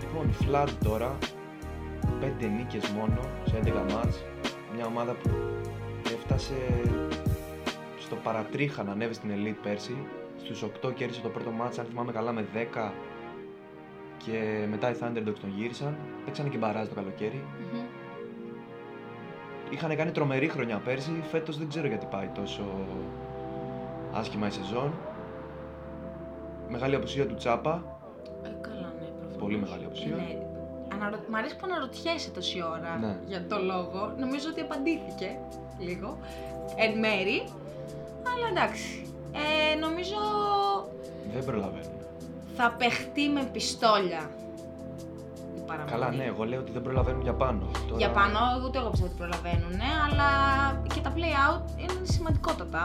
Λοιπόν, 0.00 0.24
η 0.28 0.36
Flood 0.44 0.70
τώρα, 0.84 1.18
5 2.20 2.48
νίκες 2.56 2.88
μόνο 2.88 3.20
σε 3.44 3.56
11 3.56 3.92
μάτς. 3.94 4.24
Μια 4.74 4.86
ομάδα 4.86 5.12
που 5.12 5.30
έφτασε 6.04 6.54
στο 7.98 8.16
παρατρίχα 8.16 8.82
να 8.82 8.92
ανέβει 8.92 9.14
στην 9.14 9.30
Elite 9.34 9.58
πέρσι. 9.62 9.96
Στους 10.44 10.62
8 10.62 10.92
κέρδισε 10.94 11.20
το 11.20 11.28
πρώτο 11.28 11.50
μάτς, 11.50 11.78
αν 11.78 11.84
θυμάμαι 11.86 12.12
καλά, 12.12 12.32
με 12.32 12.46
10 12.54 12.92
και 14.24 14.66
μετά 14.70 14.90
οι 14.90 14.94
Thunderdogs 15.00 15.38
τον 15.40 15.52
γύρισαν. 15.56 15.96
Παίξανε 16.24 16.48
και 16.48 16.58
μπαράζ 16.58 16.88
το 16.88 16.94
καλοκαίρι. 16.94 17.42
Μμμ. 17.72 17.78
Είχαν 19.70 19.96
κάνει 19.96 20.10
τρομερή 20.10 20.48
χρονιά 20.48 20.78
πέρσι, 20.78 21.22
φέτος 21.30 21.58
δεν 21.58 21.68
ξέρω 21.68 21.86
γιατί 21.86 22.06
πάει 22.10 22.28
τόσο 22.34 22.62
άσχημα 24.12 24.46
η 24.46 24.50
σεζόν. 24.50 24.92
Μεγάλη 26.68 26.94
απουσία 26.94 27.26
του 27.26 27.34
Τσάπα, 27.34 28.00
Ε, 28.42 28.48
καλά, 28.60 28.92
ναι, 29.00 29.06
προφανώς. 29.06 29.36
Πολύ 29.38 29.56
μεγάλη 29.56 29.84
απουσία. 29.84 30.16
Ναι. 30.16 30.47
Αναρω... 31.00 31.18
Μ' 31.30 31.34
αρέσει 31.36 31.56
που 31.56 31.66
αναρωτιέσαι 31.70 32.30
τόση 32.30 32.62
ώρα 32.74 32.98
Ναι. 33.00 33.16
για 33.26 33.46
το 33.48 33.58
λόγο. 33.62 34.12
Νομίζω 34.18 34.46
ότι 34.52 34.60
απαντήθηκε 34.60 35.28
λίγο. 35.78 36.18
Εν 36.76 36.98
μέρη. 36.98 37.38
Αλλά 38.32 38.46
εντάξει. 38.52 39.02
Ε, 39.32 39.74
νομίζω 39.78 40.16
δεν 41.34 41.44
προλαβαίνουν. 41.44 41.96
θα 42.56 42.74
παιχτεί 42.78 43.28
με 43.28 43.42
πιστόλια 43.52 44.30
η 45.56 45.60
παραμονή. 45.66 45.90
Καλά, 45.90 46.10
ναι, 46.10 46.24
εγώ 46.24 46.44
λέω 46.44 46.60
ότι 46.60 46.72
δεν 46.72 46.82
προλαβαίνουν 46.82 47.22
για 47.22 47.32
πάνω. 47.34 47.66
Τώρα- 47.86 47.96
Για 47.98 48.10
πάνω, 48.10 48.38
ούτε 48.66 48.78
εγώ 48.78 48.88
πιστεύω 48.90 49.10
ότι 49.12 49.18
προλαβαίνουν, 49.22 49.70
ναι, 49.70 49.90
αλλά 50.06 50.28
και 50.94 51.00
τα 51.00 51.12
play 51.16 51.34
out 51.48 51.62
είναι 51.80 51.92
σημαντικότατα, 52.02 52.82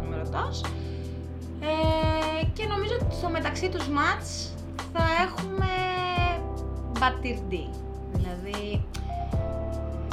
αν 0.00 0.06
με 0.10 0.16
ρωτάς. 0.16 0.60
Ε, 1.60 2.44
και 2.52 2.66
νομίζω 2.66 2.94
ότι 3.02 3.14
στο 3.14 3.28
μεταξύ 3.28 3.68
τους 3.68 3.88
μάτς 3.88 4.52
θα 4.92 5.04
έχουμε 5.24 5.68
μπατιρντή. 6.98 7.66
Δηλαδή, 8.12 8.84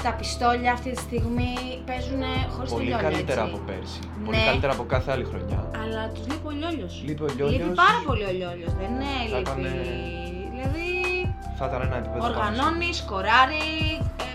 τα 0.04 0.14
πιστόλια 0.14 0.72
αυτή 0.72 0.90
τη 0.92 1.00
στιγμή 1.08 1.54
παίζουν 1.86 2.22
χωρίς 2.54 2.70
το 2.70 2.76
Πολύ 2.76 2.88
λιόλιο, 2.88 3.08
καλύτερα 3.10 3.42
έτσι. 3.44 3.54
από 3.56 3.64
πέρσι. 3.68 4.00
Ναι. 4.20 4.26
Πολύ 4.26 4.38
καλύτερα 4.50 4.74
από 4.74 4.84
κάθε 4.84 5.12
άλλη 5.12 5.24
χρονιά. 5.32 5.60
Αλλά 5.84 6.02
τους 6.14 6.24
λείπει 6.30 6.48
ο 6.48 6.54
λιόλιος. 6.60 6.94
Λείπει 7.06 7.24
ο 7.24 7.30
Λιόλιος. 7.36 7.60
Λείπει 7.62 7.76
πάρα 7.86 8.00
πολύ 8.08 8.24
ο 8.32 8.34
λιόλιος, 8.40 8.72
δεν 8.82 8.90
είναι 8.94 9.12
Θα 9.32 9.38
λείπει. 9.38 9.50
ήτανε- 9.52 10.52
Δηλαδή, 10.56 10.88
Θα 11.60 11.66
ήταν 11.70 11.82
ένα 11.88 11.96
επίπεδο. 12.02 12.20
πάνω 12.20 12.30
οργανώνει, 12.34 12.90
σκοράρει, 13.02 13.66
ε, 14.26 14.30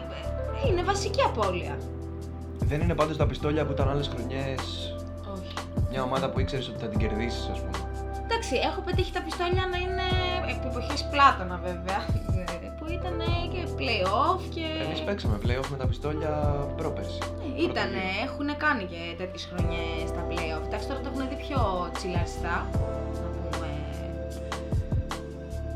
ε, 0.58 0.68
είναι 0.68 0.82
βασική 0.82 1.22
απώλεια. 1.30 1.74
σίγουρα. 1.80 1.96
Δεν 2.70 2.80
είναι 2.80 2.94
πάντως 3.00 3.16
τα 3.16 3.26
πιστόλια 3.26 3.62
που 3.66 3.72
ήταν 3.72 3.88
άλλες 3.92 4.08
χρονιές. 4.12 4.60
Όχι. 5.34 5.52
Μια 5.90 6.02
ομάδα 6.02 6.26
που 6.30 6.40
ήξερες 6.40 6.68
ότι 6.68 6.78
θα 6.82 6.86
την 6.92 6.98
κερδίσεις, 6.98 7.48
ας 7.52 7.58
πούμε. 7.58 7.78
Εντάξει, 8.24 8.54
έχω 8.68 8.80
πετύχει 8.80 9.12
τα 9.12 9.22
πιστόλια 9.26 9.64
να 9.72 9.76
είναι 9.84 10.06
επί 10.50 10.66
εποχής 10.70 11.04
Πλάτωνα 11.10 11.60
βέβαια, 11.68 12.00
ε, 12.38 12.68
που 12.78 12.84
ήταν 12.98 13.18
και 13.52 13.62
play-off 13.78 14.40
και... 14.54 14.66
Εμείς 14.84 15.00
παίξαμε 15.00 15.38
playoff 15.44 15.68
με 15.70 15.76
τα 15.76 15.86
πιστόλια 15.86 16.32
πρόπερση. 16.76 17.18
Ναι, 17.38 17.62
ήτανε, 17.62 18.04
έχουν 18.26 18.48
κάνει 18.56 18.84
και 18.92 19.00
τέτοιες 19.20 19.48
χρονιές 19.50 20.06
τα 20.16 20.22
play-off. 20.28 20.64
Εντάξει, 20.66 20.86
τώρα 20.88 21.00
το 21.00 21.08
έχουν 21.12 21.28
δει 21.28 21.38
πιο 21.46 21.60
τσιλαριστά, 21.94 22.56
να 23.22 23.28
πούμε 23.34 23.70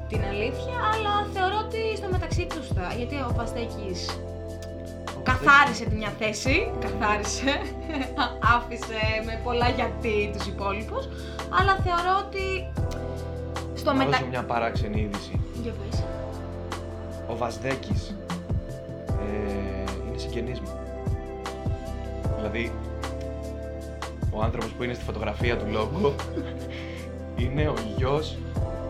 την 0.08 0.22
αλήθεια, 0.32 0.76
αλλά 0.92 1.12
θεωρώ 1.34 1.58
ότι 1.66 1.96
στο 1.96 2.08
μεταξύ 2.10 2.46
τους 2.54 2.66
θα, 2.76 2.94
γιατί 2.98 3.16
ο 3.16 3.32
Παστέκης 3.36 4.00
καθάρισε 5.22 5.84
τη 5.84 5.94
μια 5.94 6.12
θέση, 6.18 6.70
καθάρισε, 6.80 7.52
άφησε 8.56 9.00
με 9.26 9.40
πολλά 9.44 9.68
γιατί 9.68 10.30
τους 10.32 10.46
υπόλοιπους, 10.46 11.04
αλλά 11.58 11.74
θεωρώ 11.84 12.12
ότι 12.26 12.44
στο 13.82 13.92
Να 13.92 13.96
μετα... 13.96 14.10
δώσω 14.10 14.26
μια 14.30 14.42
παράξενη 14.42 15.00
είδηση. 15.00 15.40
Για 15.62 15.72
πες. 15.72 16.02
Ο 17.28 17.36
Βασδέκης 17.36 18.16
ε, 19.08 19.82
είναι 20.08 20.18
συγγενής 20.18 20.60
μου. 20.60 20.68
Δηλαδή, 22.36 22.72
ο 24.30 24.42
άνθρωπος 24.42 24.70
που 24.70 24.82
είναι 24.82 24.94
στη 24.94 25.04
φωτογραφία 25.04 25.56
του 25.56 25.66
λόγου 25.70 26.14
είναι 27.42 27.68
ο 27.68 27.74
γιος 27.96 28.36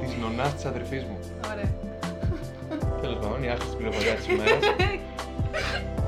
της 0.00 0.10
νονάς 0.20 0.54
της 0.54 0.64
αδερφής 0.64 1.02
μου. 1.02 1.18
Ωραία. 1.52 1.70
Τέλος 3.00 3.18
πάντων, 3.18 3.42
η 3.42 3.48
άχρηστη 3.48 3.76
πληροφορία 3.76 4.14
της 4.14 4.26
ημέρας. 4.26 4.64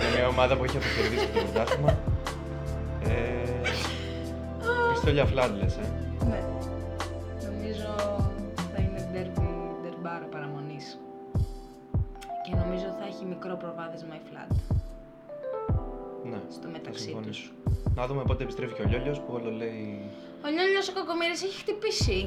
Είναι 0.00 0.16
μια 0.16 0.26
ομάδα 0.28 0.56
που 0.56 0.64
έχει 0.64 0.76
αυτοκερδίσει 0.76 1.26
το 1.26 1.38
πρωτάθλημα. 1.40 1.98
Ε, 3.04 3.68
πιστόλια 4.92 5.24
φλάντ 5.24 5.56
λες, 5.56 5.76
ε. 5.76 6.03
Και 12.44 12.52
νομίζω 12.62 12.86
θα 12.98 13.04
έχει 13.10 13.24
μικρό 13.24 13.54
προβάδισμα 13.62 14.14
η 14.20 14.22
Flat 14.28 14.50
Ναι, 16.30 16.40
στο 16.56 16.62
θα 16.62 16.68
μεταξύ 16.76 17.02
συμφωνήσω. 17.02 17.30
τους. 17.30 17.52
Να 17.94 18.06
δούμε 18.06 18.22
πότε 18.28 18.42
επιστρέφει 18.42 18.74
και 18.74 18.82
ο 18.82 18.88
Λιόλιος 18.90 19.18
που 19.20 19.30
όλο 19.38 19.50
λέει... 19.60 19.80
Ο 20.46 20.48
Λιόλιος 20.54 20.86
ο 20.88 20.92
Κακομοίρης 20.98 21.40
έχει 21.46 21.56
χτυπήσει. 21.62 22.18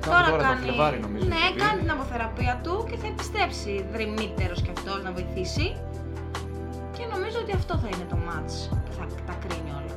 Κάπου 0.00 0.30
τώρα 0.30 0.48
το 0.52 0.56
Φλεβάρι, 0.62 0.98
νομίζω, 1.06 1.24
Ναι, 1.32 1.34
έχει 1.46 1.54
πει. 1.54 1.60
κάνει 1.64 1.80
την 1.80 1.90
αποθεραπεία 1.90 2.60
του 2.64 2.74
και 2.90 2.96
θα 2.96 3.06
επιστρέψει 3.06 3.72
δρυμύτερος 3.94 4.58
κι 4.62 4.70
αυτός 4.76 4.98
να 5.06 5.10
βοηθήσει. 5.16 5.66
Και 6.96 7.04
νομίζω 7.14 7.38
ότι 7.44 7.52
αυτό 7.60 7.72
θα 7.82 7.88
είναι 7.92 8.06
το 8.12 8.18
match 8.28 8.54
που 8.84 8.92
θα 8.98 9.04
τα 9.28 9.34
κρίνει 9.42 9.70
όλα. 9.80 9.94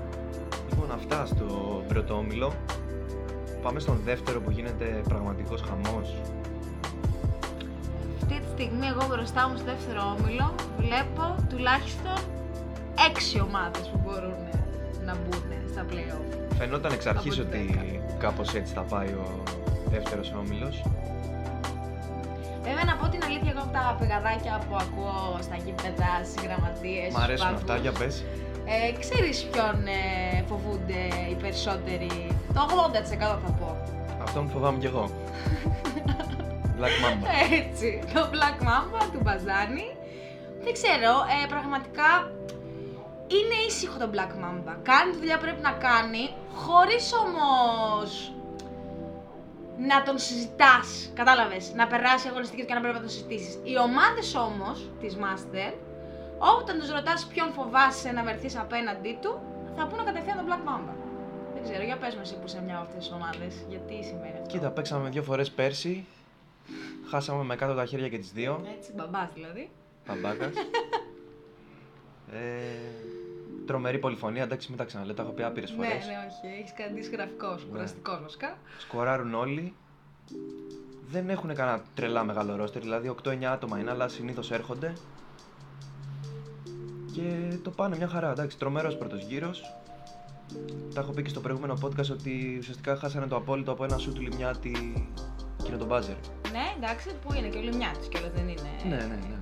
Λοιπόν, 0.69 0.91
αυτά 0.99 1.25
στο 1.25 1.45
πρώτο 1.87 2.13
όμιλο. 2.23 2.49
Πάμε 3.61 3.79
στον 3.79 3.97
δεύτερο 4.05 4.41
που 4.41 4.51
γίνεται 4.51 5.01
πραγματικός 5.09 5.61
χαμός. 5.67 6.07
Αυτή 8.31 8.43
τη 8.45 8.51
στιγμή 8.63 8.87
εγώ 8.93 9.03
μπροστά 9.09 9.41
μου 9.47 9.55
στο 9.57 9.65
δεύτερο 9.73 10.01
όμιλο 10.15 10.47
βλέπω 10.77 11.23
τουλάχιστον 11.49 12.17
έξι 13.09 13.35
ομάδες 13.47 13.83
που 13.89 13.99
μπορούν 14.03 14.41
να 15.07 15.13
μπουν 15.15 15.43
στα 15.71 15.85
play-off. 15.89 16.27
Φαινόταν 16.57 16.91
εξ 16.91 17.05
αρχής 17.05 17.39
Από 17.39 17.47
ότι 17.47 17.57
δέκα. 17.57 17.81
κάπως 18.23 18.53
έτσι 18.53 18.73
θα 18.73 18.81
πάει 18.81 19.07
ο 19.07 19.27
δεύτερος 19.93 20.33
όμιλος. 20.41 20.83
Βέβαια 22.63 22.83
να 22.91 22.95
πω 22.99 23.05
την 23.13 23.21
αλήθεια 23.27 23.51
εγώ 23.53 23.61
από 23.65 23.73
τα 23.77 23.95
πηγαδάκια 23.99 24.53
που 24.65 24.75
ακούω 24.83 25.37
στα 25.47 25.55
γήπεδα, 25.63 26.11
στις 26.29 26.41
γραμματείες, 26.45 27.07
Μ' 27.07 27.11
στους 27.11 27.23
αρέσουν 27.23 27.45
πάγκους, 27.45 27.61
αυτά, 27.61 27.75
για 27.83 27.91
πες. 27.99 28.15
Ε, 28.73 28.91
ξέρεις 29.03 29.37
ποιον 29.51 29.75
ε, 29.87 30.43
φοβούνται 30.49 31.01
οι 31.29 31.35
περισσότεροι; 31.43 32.11
Το 32.55 32.59
80% 32.61 33.39
θα 33.43 33.51
πω. 33.59 33.69
Αυτό 34.25 34.41
μου 34.41 34.49
φοβάμαι 34.49 34.77
κι 34.83 34.85
εγώ. 34.85 35.05
Black 36.81 36.95
Mamba. 37.03 37.27
Έτσι, 37.61 38.03
το 38.13 38.29
Black 38.33 38.57
Mamba 38.67 39.01
του 39.11 39.19
Μπαζάνη. 39.23 39.87
Δεν 40.63 40.73
ξέρω, 40.73 41.11
ε, 41.43 41.47
πραγματικά 41.47 42.09
είναι 43.27 43.57
ήσυχο 43.67 43.97
το 43.97 44.09
Black 44.13 44.33
Mamba. 44.43 44.73
Κάνει 44.89 45.11
τη 45.11 45.17
δουλειά 45.17 45.35
που 45.37 45.41
πρέπει 45.41 45.61
να 45.61 45.71
κάνει, 45.71 46.23
χωρίς 46.53 47.13
όμως 47.25 48.33
να 49.77 50.03
τον 50.03 50.17
συζητάς, 50.17 51.11
κατάλαβες, 51.13 51.73
να 51.75 51.87
περάσει 51.87 52.27
αγωνιστικές 52.27 52.65
και 52.65 52.73
να 52.73 52.79
πρέπει 52.79 52.95
να 52.95 53.03
τον 53.05 53.09
συζητήσεις. 53.09 53.53
Οι 53.63 53.75
ομάδες 53.87 54.35
όμως 54.35 54.77
της 55.01 55.13
Master, 55.23 55.71
όταν 56.59 56.79
τους 56.79 56.89
ρωτάς 56.91 57.25
ποιον 57.31 57.51
φοβάσαι 57.57 58.11
να 58.11 58.23
βρεθείς 58.23 58.57
απέναντί 58.57 59.17
του, 59.21 59.31
θα 59.75 59.87
πούνε 59.87 60.03
κατευθείαν 60.03 60.37
τον 60.37 60.45
Black 60.49 60.63
Mamba. 60.69 60.93
Δεν 61.53 61.63
ξέρω, 61.63 61.83
για 61.83 61.97
πες 61.97 62.15
μου 62.15 62.21
εσύ 62.23 62.35
που 62.39 62.45
είσαι 62.45 62.61
μια 62.65 62.75
από 62.75 62.83
αυτές 62.87 63.03
τις 63.03 63.13
ομάδες, 63.17 63.53
γιατί 63.69 64.03
σημαίνει 64.09 64.37
αυτό. 64.41 64.47
Κοίτα, 64.53 64.69
παίξαμε 64.71 65.09
δύο 65.09 65.23
φορές 65.23 65.51
πέρσι. 65.51 66.05
Χάσαμε 67.11 67.43
με 67.43 67.55
κάτω 67.55 67.73
τα 67.73 67.85
χέρια 67.85 68.09
και 68.09 68.17
τις 68.17 68.31
δύο. 68.31 68.65
Έτσι, 68.77 68.91
μπαμπάς 68.95 69.29
δηλαδή. 69.33 69.69
Παμπάκας. 70.05 70.53
ε, 72.31 72.39
τρομερή 73.65 73.99
πολυφωνία, 73.99 74.43
εντάξει, 74.43 74.69
μην 74.69 74.77
τα 74.77 74.83
ξαναλέω, 74.83 75.13
τα 75.13 75.21
έχω 75.21 75.31
πει 75.31 75.43
άπειρες 75.43 75.69
Ναι, 75.69 75.75
φορές. 75.75 76.05
ναι, 76.05 76.13
όχι. 76.29 76.59
Έχεις 76.59 76.73
κάνει 76.73 76.99
γραφικός, 76.99 77.67
κουραστικός 77.71 78.21
βασικά. 78.21 78.57
Σκοράρουν 78.77 79.33
όλοι. 79.33 79.73
δεν 81.09 81.29
έχουν 81.29 81.55
κανένα 81.55 81.83
τρελά 81.93 82.23
μεγάλο 82.23 82.55
ρόστερ, 82.55 82.81
δηλαδή 82.81 83.15
8-9 83.23 83.43
άτομα 83.43 83.79
είναι, 83.79 83.89
αλλά 83.91 84.07
συνήθως 84.07 84.51
έρχονται. 84.51 84.93
Και 87.13 87.57
το 87.63 87.69
πάνε 87.69 87.97
μια 87.97 88.07
χαρά, 88.07 88.31
εντάξει, 88.31 88.57
τρομερός 88.57 88.97
πρώτος 88.97 89.23
γύρος. 89.23 89.75
Τα 90.93 91.01
έχω 91.01 91.11
πει 91.11 91.21
και 91.21 91.29
στο 91.29 91.39
προηγούμενο 91.39 91.77
podcast 91.81 92.09
ότι 92.11 92.55
ουσιαστικά 92.59 92.95
χάσανε 92.95 93.27
το 93.27 93.35
απόλυτο 93.35 93.71
από 93.71 93.83
ένα 93.83 93.97
σου 93.97 94.13
του 94.13 94.21
Λιμιάτη 94.21 95.07
εκείνο 95.61 95.77
τον 95.77 95.87
μπάζερ. 95.87 96.15
Ναι, 96.51 96.65
εντάξει, 96.77 97.07
που 97.23 97.33
είναι 97.33 97.47
και 97.47 97.57
ο 97.57 97.61
Λιμιάτης 97.61 98.07
κιόλας 98.07 98.31
δεν 98.35 98.47
είναι. 98.47 98.71
Ναι, 98.83 98.95
ναι, 98.95 99.15
ναι. 99.15 99.39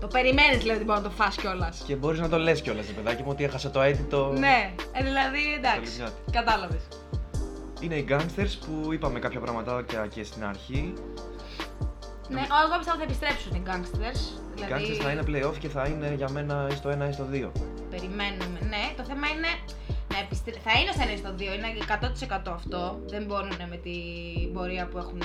Το 0.00 0.06
περιμένεις 0.06 0.58
δηλαδή 0.58 0.76
ότι 0.78 0.84
μπορεί 0.84 1.00
να 1.00 1.08
το 1.08 1.10
φας 1.10 1.36
κιόλας. 1.36 1.82
Και 1.86 1.96
μπορείς 1.96 2.20
να 2.20 2.28
το 2.28 2.38
λες 2.38 2.60
κιόλας, 2.62 2.86
παιδάκι 2.86 3.22
μου, 3.22 3.28
ότι 3.30 3.44
έχασε 3.44 3.68
το 3.68 3.80
αίτητο. 3.80 4.32
Ναι, 4.38 4.72
ε, 4.92 5.02
δηλαδή 5.02 5.54
εντάξει. 5.56 5.92
Λιμιάτη. 5.92 6.30
Κατάλαβες. 6.32 6.82
Είναι 7.80 7.94
οι 7.94 8.06
gangsters 8.08 8.54
που 8.64 8.92
είπαμε 8.92 9.18
κάποια 9.18 9.40
πραγματάκια 9.40 10.06
και 10.06 10.24
στην 10.24 10.44
αρχή. 10.44 10.92
Ναι, 12.28 12.40
εγώ 12.40 12.76
πιστεύω 12.78 12.98
θα 12.98 13.02
επιστρέψουν 13.02 13.54
οι 13.54 13.62
gangsters. 13.66 14.20
Οι 14.56 14.62
Δηλαδή, 14.64 14.72
gangsters 14.72 15.02
θα 15.02 15.10
είναι 15.10 15.22
playoff 15.26 15.58
και 15.58 15.68
θα 15.68 15.86
είναι 15.86 16.14
για 16.16 16.30
μένα 16.30 16.68
ή 16.70 16.74
στο 16.74 16.90
1 16.90 17.08
ή 17.08 17.12
στο 17.12 17.26
2. 17.32 17.50
Περιμένουμε. 17.90 18.58
Ναι, 18.60 18.84
το 18.96 19.04
θέμα 19.04 19.26
είναι 19.34 19.48
να 20.12 20.18
επιστρέψουν. 20.18 20.62
Θα 20.62 20.72
είναι 20.80 20.92
στο 20.92 21.02
1 21.02 21.14
ή 21.14 21.16
στο 21.16 21.34
2, 21.38 21.40
είναι 21.56 21.68
100% 22.48 22.52
αυτό. 22.54 23.00
Δεν 23.06 23.24
μπορούν 23.24 23.52
με 23.70 23.76
την 23.76 24.52
πορεία 24.52 24.86
που 24.86 24.98
έχουν. 24.98 25.22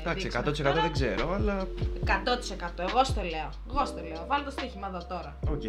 Εντάξει, 0.00 0.28
δείξει 0.28 0.38
100% 0.38 0.44
μέχρι 0.44 0.62
τώρα. 0.62 0.80
δεν 0.82 0.92
ξέρω, 0.92 1.32
αλλά. 1.34 1.66
100%. 2.04 2.88
Εγώ 2.88 3.04
στο 3.04 3.20
λέω. 3.20 3.50
Εγώ 3.70 3.84
στο 3.86 4.00
λέω. 4.00 4.24
Βάζω 4.28 4.44
το 4.44 4.50
στοίχημα 4.50 4.86
εδώ 4.86 5.06
τώρα. 5.08 5.36
Οκ. 5.50 5.64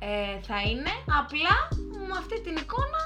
Ε, 0.00 0.40
θα 0.48 0.58
είναι 0.70 0.92
απλά 1.20 1.56
με 2.08 2.14
αυτή 2.18 2.40
την 2.40 2.56
εικόνα 2.56 3.02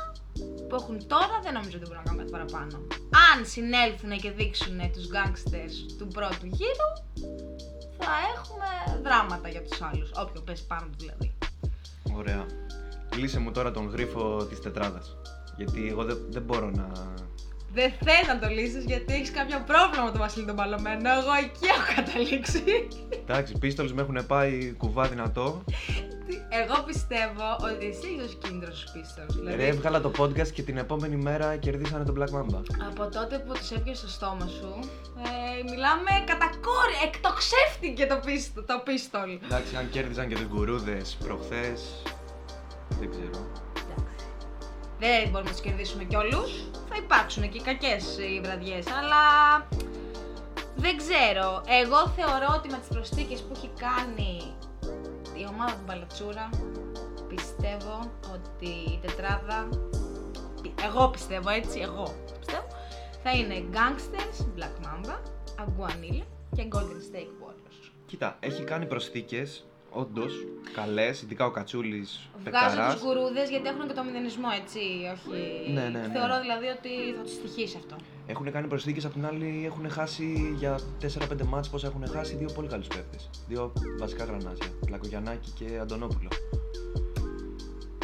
που 0.69 0.75
έχουν 0.81 1.07
τώρα 1.07 1.35
δεν 1.43 1.53
νομίζω 1.53 1.77
ότι 1.79 1.87
μπορούν 1.87 2.03
να 2.05 2.09
κάνουν 2.09 2.19
κάτι 2.21 2.31
παραπάνω. 2.31 2.77
Αν 3.31 3.47
συνέλθουν 3.47 4.11
και 4.23 4.31
δείξουν 4.31 4.79
τους 4.93 5.07
gangsters 5.15 5.75
του 5.99 6.07
πρώτου 6.07 6.47
γύρου, 6.47 6.91
θα 7.99 8.13
έχουμε 8.35 9.01
δράματα 9.03 9.49
για 9.49 9.63
τους 9.63 9.83
άλλους, 9.83 10.11
όποιο 10.17 10.41
πέσει 10.41 10.67
πάνω 10.67 10.87
του 10.91 10.97
δηλαδή. 10.99 11.35
Ωραία. 12.17 12.47
Κλείσε 13.09 13.39
μου 13.39 13.51
τώρα 13.51 13.71
τον 13.71 13.89
γρίφο 13.89 14.45
της 14.45 14.61
τετράδας. 14.61 15.17
Γιατί 15.57 15.89
εγώ 15.89 16.05
δεν, 16.05 16.19
δεν 16.29 16.43
μπορώ 16.43 16.71
να. 16.71 16.87
Δεν 17.75 17.93
θες 18.05 18.27
να 18.29 18.39
το 18.39 18.49
λύσεις 18.49 18.85
γιατί 18.85 19.15
έχεις 19.15 19.31
κάποιο 19.31 19.63
πρόβλημα 19.67 20.05
με 20.05 20.11
τον 20.11 20.21
Βασίλη 20.21 20.47
τον 20.47 20.57
Παλωμένο, 20.57 21.11
εγώ 21.11 21.33
εκεί 21.45 21.67
έχω 21.75 21.85
καταλήξει. 21.97 22.89
Εντάξει, 23.23 23.59
Pistols 23.63 23.91
με 23.95 24.03
έχουν 24.03 24.27
πάει 24.27 24.73
κουβά 24.73 25.09
δυνατό. 25.09 25.65
Εγώ 26.49 26.83
πιστεύω 26.87 27.49
ότι 27.63 27.87
εσύ 27.87 28.09
είσαι 28.15 28.37
ο 28.37 28.39
κίνδυνος 28.43 28.79
στους 28.79 28.91
Pistols. 28.95 29.35
Δηλαδή, 29.39 29.57
Ρε, 29.57 29.67
έβγαλα 29.67 30.01
το 30.01 30.11
podcast 30.19 30.49
και 30.49 30.63
την 30.63 30.77
επόμενη 30.77 31.17
μέρα 31.17 31.57
κερδίσανε 31.57 32.05
τον 32.05 32.15
Black 32.19 32.33
Mamba. 32.37 32.61
Από 32.91 33.09
τότε 33.09 33.39
που 33.39 33.53
τους 33.53 33.71
έβγαινε 33.71 33.97
στο 33.97 34.09
στόμα 34.09 34.47
σου, 34.47 34.79
ε, 35.25 35.63
μιλάμε 35.71 36.11
κατά 36.27 36.51
κόρη, 36.67 36.97
εκτοξεύτηκε 37.05 38.07
το, 38.07 38.21
πίστο, 38.25 38.63
το 38.63 38.83
πίστολ. 38.85 39.39
Εντάξει, 39.45 39.77
αν 39.77 39.91
κέρδιζαν 39.91 40.29
και 40.29 40.35
τους 40.35 40.47
γκουρούδες 40.47 41.17
προχθές. 41.25 42.03
Δεν 43.01 43.11
ξέρω. 43.11 43.53
Δεν 45.05 45.23
μπορούμε 45.23 45.51
να 45.51 45.51
τους 45.51 45.61
κερδίσουμε 45.61 46.05
κιόλους. 46.05 46.51
Θα 46.89 46.97
υπάρξουν 46.97 47.49
και 47.51 47.61
κακές 47.61 48.19
οι 48.19 48.41
βραδιές, 48.45 48.87
αλλά 48.87 49.25
δεν 50.77 50.97
ξέρω. 50.97 51.63
Εγώ 51.81 52.09
θεωρώ 52.17 52.55
ότι 52.57 52.69
με 52.69 52.79
τις 52.79 52.89
προσθήκες 52.89 53.41
που 53.41 53.53
έχει 53.57 53.71
κάνει 53.77 54.55
η 55.41 55.47
ομάδα 55.49 55.73
του 55.73 55.83
Μπαλατσούρα, 55.87 56.49
πιστεύω 57.29 58.11
ότι 58.35 58.69
η 58.69 58.99
τετράδα. 59.03 59.69
Εγώ 60.85 61.09
πιστεύω 61.09 61.51
έτσι, 61.51 61.81
εγώ 61.81 62.15
πιστεύω. 62.39 62.67
Θα 63.23 63.31
είναι 63.31 63.65
Gangsters, 63.73 64.59
Black 64.59 64.77
Mamba, 64.87 65.17
Aguanile 65.65 66.23
και 66.57 66.69
Golden 66.73 67.03
State 67.11 67.33
Warriors. 67.43 67.91
Κοίτα, 68.07 68.37
έχει 68.41 68.65
κάνει 68.65 68.87
προσθήκες, 68.87 69.67
όντως 69.93 70.33
καλές, 70.75 71.23
ειδικά 71.23 71.47
ο 71.47 71.51
Κατσούλης 71.51 72.31
Βγάζω 72.45 72.67
πεκταράς. 72.67 72.95
τους 72.95 73.03
γκουρούδε 73.03 73.45
γιατί 73.49 73.69
έχουν 73.69 73.87
και 73.87 73.93
το 73.93 74.05
μηδενισμό, 74.05 74.49
έτσι. 74.63 74.79
Όχι. 74.79 75.73
Ναι, 75.73 75.81
ναι, 75.81 75.99
ναι. 75.99 76.13
Θεωρώ 76.13 76.41
δηλαδή 76.41 76.67
ότι 76.67 76.89
θα 77.17 77.23
τους 77.23 77.33
στοιχήσει 77.33 77.77
αυτό. 77.77 77.97
Έχουν 78.27 78.53
κάνει 78.53 78.67
προσθήκες, 78.67 79.05
απ' 79.05 79.13
την 79.13 79.27
άλλη 79.27 79.63
έχουν 79.67 79.91
χάσει 79.91 80.55
για 80.57 80.79
4-5 81.01 81.45
μάτς 81.47 81.69
πόσα 81.71 81.87
έχουν 81.87 82.07
χάσει 82.09 82.37
δύο 82.37 82.49
πολύ 82.55 82.69
καλούς 82.69 82.87
παίκτες. 82.87 83.31
Δύο 83.49 83.73
βασικά 83.99 84.25
γρανάζια, 84.25 84.67
Πλακογιαννάκη 84.87 85.51
και 85.51 85.79
Αντωνόπουλο. 85.79 86.29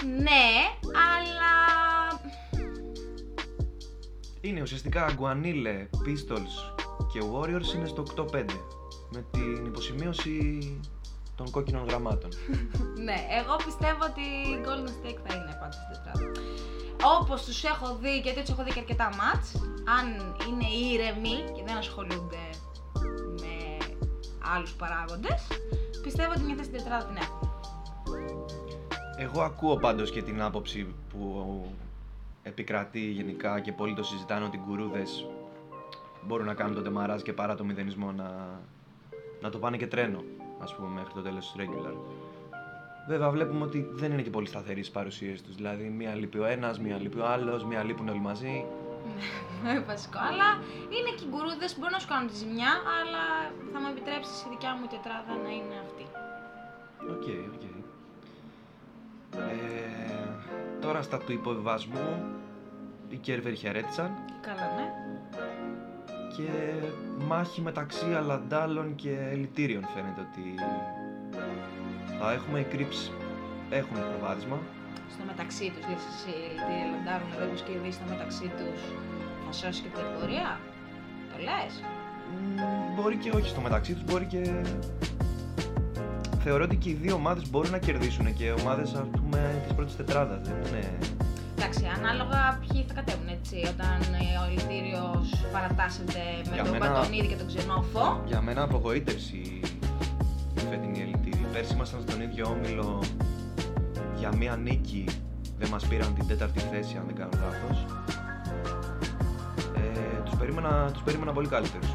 Ναι, 0.05 0.47
αλλά. 0.83 1.57
Είναι 4.41 4.63
ουσιαστικά 4.63 5.05
Αγκουανίλε, 5.05 5.89
Pistols 5.93 6.83
και 7.13 7.21
Warriors 7.33 7.75
είναι 7.77 7.87
στο 7.87 8.03
8-5 8.17 8.45
με 9.13 9.25
την 9.31 9.65
υποσημείωση 9.67 10.59
των 11.39 11.51
κόκκινων 11.51 11.85
γραμμάτων. 11.89 12.31
ναι, 13.07 13.19
εγώ 13.41 13.55
πιστεύω 13.65 14.03
ότι 14.11 14.25
η 14.53 14.61
Golden 14.65 14.93
State 14.99 15.21
θα 15.27 15.35
είναι 15.35 15.53
πάντως 15.61 15.79
στην 15.81 15.89
τετράδα. 15.93 16.27
Όπως 17.21 17.45
τους 17.45 17.65
έχω 17.65 17.97
δει, 18.03 18.19
γιατί 18.19 18.41
τους 18.41 18.51
έχω 18.51 18.63
δει 18.65 18.71
και 18.71 18.79
αρκετά 18.79 19.09
μάτς, 19.21 19.49
αν 19.99 20.07
είναι 20.49 20.69
ήρεμοι 20.93 21.37
και 21.55 21.63
δεν 21.67 21.77
ασχολούνται 21.77 22.43
με 23.41 23.55
άλλους 24.55 24.73
παράγοντες, 24.73 25.47
πιστεύω 26.03 26.31
ότι 26.31 26.43
μια 26.43 26.55
θέση 26.57 26.69
στην 26.69 26.79
τετράδα 26.79 27.05
την 27.05 27.17
έχουν. 27.17 27.51
Εγώ 29.19 29.41
ακούω 29.43 29.77
πάντως 29.77 30.11
και 30.11 30.23
την 30.23 30.43
άποψη 30.43 30.95
που 31.11 31.65
επικρατεί 32.43 33.01
γενικά 33.01 33.61
και 33.61 33.73
πολλοί 33.73 33.95
το 33.95 34.03
συζητάνε 34.03 34.45
ότι 34.45 34.57
οι 34.57 34.61
γκουρούδες 34.67 35.27
μπορούν 36.27 36.47
να 36.47 36.55
κάνουν 36.55 36.75
το 36.75 36.85
ντεμαράζ 36.85 37.23
και 37.23 37.33
παρά 37.33 37.55
το 37.55 37.65
μηδενισμό 37.65 38.13
να, 38.13 38.61
να 39.41 39.51
το 39.51 39.59
πάνε 39.59 39.77
και 39.77 39.87
τρένο, 39.87 40.25
ας 40.63 40.75
πούμε, 40.75 40.89
μέχρι 40.89 41.13
το 41.15 41.21
τέλος 41.23 41.51
του 41.51 41.59
regular. 41.59 41.95
Βέβαια, 43.09 43.31
βλέπουμε 43.31 43.65
ότι 43.65 43.89
δεν 43.93 44.13
είναι 44.13 44.23
και 44.23 44.31
πολύ 44.31 44.47
σταθεροί 44.47 44.81
στις 44.81 44.91
παρουσίες 44.95 45.43
τους. 45.43 45.55
Δηλαδή, 45.55 45.85
μία 45.89 46.15
λείπει 46.15 46.39
ο 46.39 46.45
ένας, 46.45 46.79
μία 46.79 46.97
λείπει 46.97 47.19
ο 47.19 47.27
άλλος, 47.27 47.65
μία 47.65 47.83
λείπουν 47.85 48.09
όλοι 48.09 48.21
μαζί. 48.21 48.65
Ναι, 49.63 49.81
βασικό. 49.91 50.19
Αλλά 50.31 50.49
είναι 50.97 51.11
και 51.17 51.25
οι 51.25 51.29
γκουρούδες 51.31 51.73
που 51.73 51.79
μπορούν 51.81 51.95
να 51.95 51.99
σου 51.99 52.09
κάνουν 52.09 52.29
τη 52.29 52.35
ζημιά, 52.35 52.73
αλλά 52.99 53.25
θα 53.73 53.81
μου 53.81 53.89
επιτρέψεις 53.91 54.43
η 54.43 54.47
δικιά 54.49 54.73
μου 54.77 54.85
η 54.85 54.89
τετράδα 54.95 55.33
να 55.45 55.51
είναι 55.59 55.77
αυτή. 55.85 56.05
Οκ, 57.15 57.27
οκ. 57.55 57.63
Ε, 59.37 59.79
τώρα 60.81 61.03
στα 61.03 61.19
του 61.19 61.33
υποβιβασμού, 61.33 62.25
οι 63.09 63.17
Κέρβερ 63.17 63.55
χαιρέτησαν 63.55 64.11
Καλά, 64.41 64.67
ναι. 64.77 64.87
Και 66.39 66.51
μάχη 67.27 67.61
μεταξύ 67.61 68.15
Αλαντάλων 68.17 68.95
και 68.95 69.11
Ελιτήριων 69.31 69.85
φαίνεται 69.95 70.21
ότι 70.21 70.45
θα 72.19 72.33
έχουμε. 72.33 72.61
Οι 72.61 72.67
Crips 72.73 73.01
έχουν 73.71 73.97
προβάδισμα. 74.11 74.59
Στο 75.15 75.23
μεταξύ 75.27 75.73
τους, 75.75 75.85
λες 75.89 76.05
εσύ, 76.13 76.37
τι 76.67 76.75
λαντάρουν 76.93 77.29
εδώ 77.37 77.45
που 77.51 77.63
κερδίσει 77.69 77.99
στο 77.99 78.07
μεταξύ 78.09 78.47
τους, 78.59 78.81
θα 79.45 79.53
σώσει 79.53 79.83
και 79.83 79.89
την 79.89 79.97
κατηγορία. 80.01 80.61
Το 81.33 81.37
λες; 81.47 81.73
Μ, 82.33 82.61
Μπορεί 82.97 83.17
και 83.17 83.31
όχι 83.31 83.49
στο 83.49 83.61
μεταξύ 83.61 83.93
τους, 83.95 84.05
μπορεί 84.05 84.25
και... 84.25 84.43
Θεωρώ 86.45 86.65
ότι 86.65 86.77
και 86.77 86.91
οι 86.91 86.99
δύο 87.03 87.15
ομάδες 87.15 87.51
μπορούν 87.51 87.71
να 87.71 87.79
κερδίσουν 87.79 88.35
και 88.35 88.53
ομάδες 88.61 88.95
ας 88.95 89.09
πούμε 89.17 89.63
της 89.65 89.75
πρώτης 89.75 89.97
τετράδας. 89.97 90.43
Δεν 90.43 90.57
είναι... 90.69 90.99
Εντάξει, 91.59 91.85
ανάλογα 91.99 92.41
ποιοι 92.63 92.85
θα 92.89 92.95
κατέβουν 92.95 93.29
έτσι. 93.29 93.57
Όταν 93.75 93.99
ε, 94.23 94.39
ο 94.43 94.45
Ελιτήριο 94.51 95.05
παρατάσσεται 95.53 96.21
με 96.49 96.55
Για 96.55 96.63
τον 96.65 96.73
μένα- 96.73 96.89
Μπατονίδη 96.91 97.27
και 97.27 97.35
τον 97.43 97.47
Ξενόφο. 97.47 98.23
Για 98.27 98.41
μένα 98.41 98.63
απογοήτευση 98.63 99.37
η 100.55 100.61
φετινή 100.71 101.01
Ελιτήρη. 101.01 101.47
Πέρσι 101.53 101.73
ήμασταν 101.75 102.01
στον 102.07 102.21
ίδιο 102.21 102.45
όμιλο 102.55 103.03
για 104.19 104.31
μία 104.37 104.57
νίκη. 104.57 105.05
Δεν 105.59 105.69
μας 105.69 105.87
πήραν 105.87 106.15
την 106.15 106.27
τέταρτη 106.27 106.61
θέση 106.61 106.97
αν 106.97 107.05
δεν 107.07 107.15
κάνω 107.15 107.31
λάθος. 107.45 107.79
Ε, 109.77 110.21
τους, 110.25 110.35
περίμενα, 110.39 110.91
τους 110.93 111.03
περίμενα 111.03 111.33
πολύ 111.33 111.49
καλύτερους. 111.49 111.91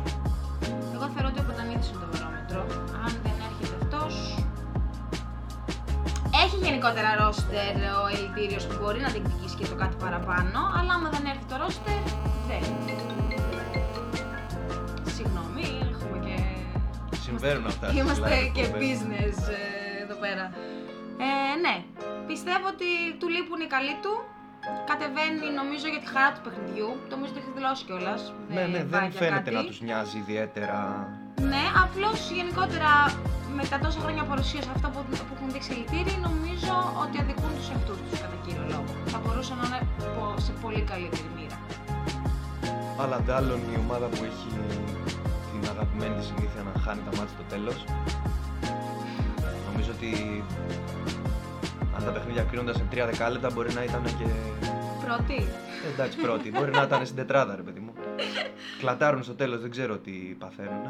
Γενικότερα 6.67 7.10
ρόστερ 7.21 7.73
ο 8.02 8.04
Ελιτήριος 8.15 8.63
που 8.67 8.76
μπορεί 8.82 8.99
να 9.06 9.10
διεκδικήσει 9.13 9.56
και 9.60 9.65
το 9.71 9.76
κάτι 9.84 9.95
παραπάνω, 10.06 10.60
αλλά 10.78 10.91
άμα 10.97 11.10
δεν 11.15 11.23
έρθει 11.32 11.45
το 11.52 11.56
ρόστερ, 11.63 12.02
δεν. 12.49 12.63
Συγγνώμη, 15.15 15.65
έχουμε 15.93 16.17
και. 16.26 16.36
Συμβαίνουν 17.26 17.65
αυτά. 17.65 17.86
στις 17.88 17.99
Είμαστε 17.99 18.30
live 18.30 18.52
και 18.56 18.62
εκπομπές. 18.62 18.86
business 18.86 19.38
ε, 19.58 20.04
εδώ 20.04 20.15
πέρα. 20.23 20.45
Ε, 21.28 21.56
ναι, 21.65 21.76
πιστεύω 22.28 22.67
ότι 22.76 22.89
του 23.19 23.28
λείπουν 23.36 23.60
οι 23.65 23.69
καλοί 23.76 23.95
του. 24.04 24.13
Κατεβαίνει 24.89 25.45
νομίζω 25.62 25.88
για 25.93 25.99
τη 26.04 26.08
χαρά 26.13 26.30
του 26.36 26.41
παιχνιδιού. 26.45 26.89
Το 27.10 27.12
νομίζω 27.15 27.32
ότι 27.34 27.41
έχει 27.43 27.52
δηλώσει 27.58 27.82
κιόλας. 27.88 28.21
Ναι, 28.56 28.63
ναι, 28.73 28.84
δεν 28.84 29.12
φαίνεται 29.12 29.52
να 29.52 29.63
τους 29.65 29.82
νοιάζει 29.82 30.17
ιδιαίτερα. 30.17 30.80
Ναι, 31.51 31.63
απλώς 31.84 32.19
γενικότερα 32.38 32.91
με 33.58 33.63
τα 33.71 33.77
τόσα 33.84 33.99
χρόνια 34.03 34.23
παρουσίας 34.32 34.65
αυτά 34.75 34.88
που, 34.93 34.99
που 35.27 35.34
έχουν 35.36 35.49
δείξει 35.53 35.71
ελιτήρι, 35.75 36.13
νομίζω 36.27 36.75
ότι 37.03 37.15
αδικούν 37.23 37.51
τους 37.58 37.67
εαυτού 37.71 37.93
τους 38.10 38.19
κατά 38.23 38.38
κύριο 38.45 38.65
λόγο. 38.73 38.91
Θα 39.13 39.19
μπορούσαν 39.23 39.58
να 39.62 39.65
είναι 39.67 39.82
πο- 40.15 40.36
σε 40.45 40.51
πολύ 40.63 40.82
καλύτερη 40.91 41.29
μοίρα. 41.38 41.58
Αλλά 43.01 43.15
αντάλλον 43.21 43.60
η 43.73 43.75
ομάδα 43.86 44.06
που 44.13 44.21
έχει 44.29 44.49
αγαπημένη 45.73 46.15
της 46.15 46.25
συνήθεια 46.25 46.62
να 46.73 46.73
χάνει 46.84 47.01
τα 47.08 47.12
μάτια 47.17 47.34
στο 47.38 47.43
τέλος. 47.53 47.77
Νομίζω 49.69 49.91
ότι 49.97 50.43
αν 51.95 52.03
τα 52.06 52.12
παιχνίδια 52.12 52.43
κρίνονταν 52.43 52.75
σε 52.75 52.86
3 52.91 53.06
δεκάλεπτα 53.12 53.49
μπορεί 53.53 53.73
να 53.73 53.84
ήταν 53.84 54.03
και. 54.03 54.27
Πρώτη. 55.06 55.47
Ε, 55.86 55.93
εντάξει, 55.93 56.17
πρώτη. 56.17 56.51
μπορεί 56.51 56.71
να 56.71 56.82
ήταν 56.82 57.06
στην 57.06 57.17
τετράδα, 57.17 57.56
ρε 57.56 57.62
παιδί 57.62 57.79
μου. 57.79 57.93
Κλατάρουν 58.79 59.23
στο 59.23 59.34
τέλος, 59.36 59.62
δεν 59.62 59.71
ξέρω 59.71 59.97
τι 59.97 60.12
παθαίνουν. 60.12 60.86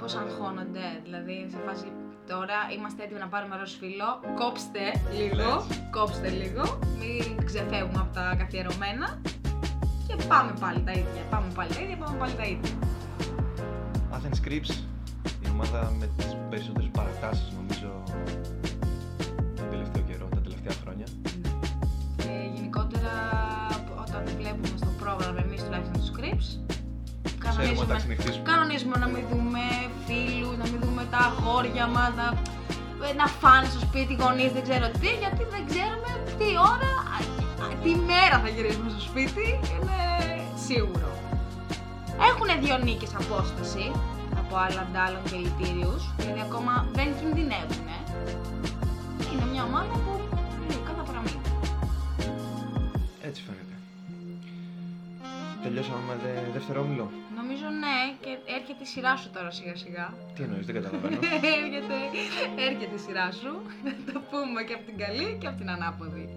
Πώς 0.00 0.14
αγχώνονται, 0.14 0.86
δηλαδή 1.04 1.46
σε 1.50 1.58
φάση 1.66 1.92
τώρα 2.26 2.58
είμαστε 2.76 3.02
έτοιμοι 3.02 3.20
να 3.20 3.28
πάρουμε 3.28 3.56
ροζ 3.56 3.72
φίλο. 3.80 4.08
Κόψτε 4.40 4.84
λίγο, 5.18 5.36
Λες. 5.36 5.80
κόψτε 5.90 6.28
λίγο, 6.28 6.78
μην 6.98 7.44
ξεφεύγουμε 7.44 8.00
από 8.00 8.14
τα 8.14 8.34
καθιερωμένα 8.38 9.20
και 10.06 10.14
πάμε 10.28 10.52
πάλι 10.60 10.80
τα 10.82 10.92
ίδια. 10.92 11.22
Πάμε 11.30 11.52
πάλι 11.54 11.72
τα 11.74 11.80
ίδια, 11.82 11.96
πάμε 11.96 12.16
πάλι 12.18 12.34
τα 12.34 12.44
ίδια. 12.44 12.70
Athens 14.14 14.48
Crips, 14.48 14.70
η 15.44 15.48
ομάδα 15.52 15.92
με 15.98 16.06
τις 16.16 16.36
περισσότερες 16.50 16.88
παρατάσεις 16.92 17.52
νομίζω 17.58 17.99
Ξέρουμε 27.60 27.84
να 27.86 27.92
τα 27.92 27.96
ξενυχτήσουμε. 28.02 28.44
κανονίζουμε 28.50 28.96
να 29.04 29.08
μην 29.12 29.22
δούμε 29.30 29.62
φίλους, 30.06 30.56
να 30.62 30.66
μην 30.70 30.78
δούμε 30.84 31.02
τα 31.14 31.20
αγόρια 31.28 31.86
μας, 31.94 32.10
να, 32.20 32.26
να 33.20 33.26
φάνε 33.40 33.66
στο 33.72 33.80
σπίτι 33.86 34.12
οι 34.14 34.18
γονείς, 34.22 34.50
δεν 34.56 34.62
ξέρω 34.68 34.86
τι, 35.00 35.08
γιατί 35.22 35.42
δεν 35.54 35.62
ξέρουμε 35.70 36.10
τι 36.38 36.48
ώρα, 36.72 36.90
α, 37.14 37.16
α, 37.62 37.66
τι 37.82 37.90
μέρα 38.10 38.36
θα 38.42 38.48
γυρίσουμε 38.54 38.88
στο 38.94 39.02
σπίτι, 39.10 39.46
είναι 39.72 39.98
σίγουρο. 40.66 41.08
Έχουν 42.28 42.48
δύο 42.64 42.76
νίκες 42.86 43.12
απόσταση 43.22 43.84
από 44.40 44.52
άλλα 44.64 44.80
αντάλλων 44.86 45.22
και 45.30 45.36
λυτήριους, 45.44 46.02
δηλαδή 46.18 46.40
ακόμα 46.48 46.72
δεν 46.98 47.08
κινδυνεύουν. 47.20 47.88
Είναι 49.32 49.46
μια 49.52 49.62
ομάδα 49.70 49.94
που 50.04 50.10
είναι 50.62 50.76
κατά 50.88 51.02
παραμύθι. 51.08 51.40
Έτσι 53.28 53.40
φαίνεται. 53.46 53.74
Τελειώσαμε 55.62 56.02
με 56.08 56.14
δε- 56.22 56.50
δεύτερο 56.56 56.80
όμιλο. 56.80 57.10
Νομίζω 57.36 57.66
ναι 57.82 57.98
και 58.20 58.38
έρχεται 58.56 58.82
η 58.82 58.86
σειρά 58.86 59.16
σου 59.16 59.30
τώρα 59.30 59.50
σιγά 59.50 59.76
σιγά. 59.76 60.14
Τι 60.34 60.42
εννοείς, 60.42 60.66
δεν 60.66 60.74
καταλαβαίνω. 60.74 61.18
έρχεται, 61.64 61.96
έρχεται 62.68 62.94
η 62.94 62.98
σειρά 62.98 63.32
σου. 63.32 63.62
Θα 64.06 64.12
το 64.12 64.20
πούμε 64.30 64.62
και 64.62 64.74
από 64.74 64.84
την 64.84 64.96
καλή 64.96 65.36
και 65.40 65.46
από 65.46 65.56
την 65.56 65.70
ανάποδη. 65.70 66.28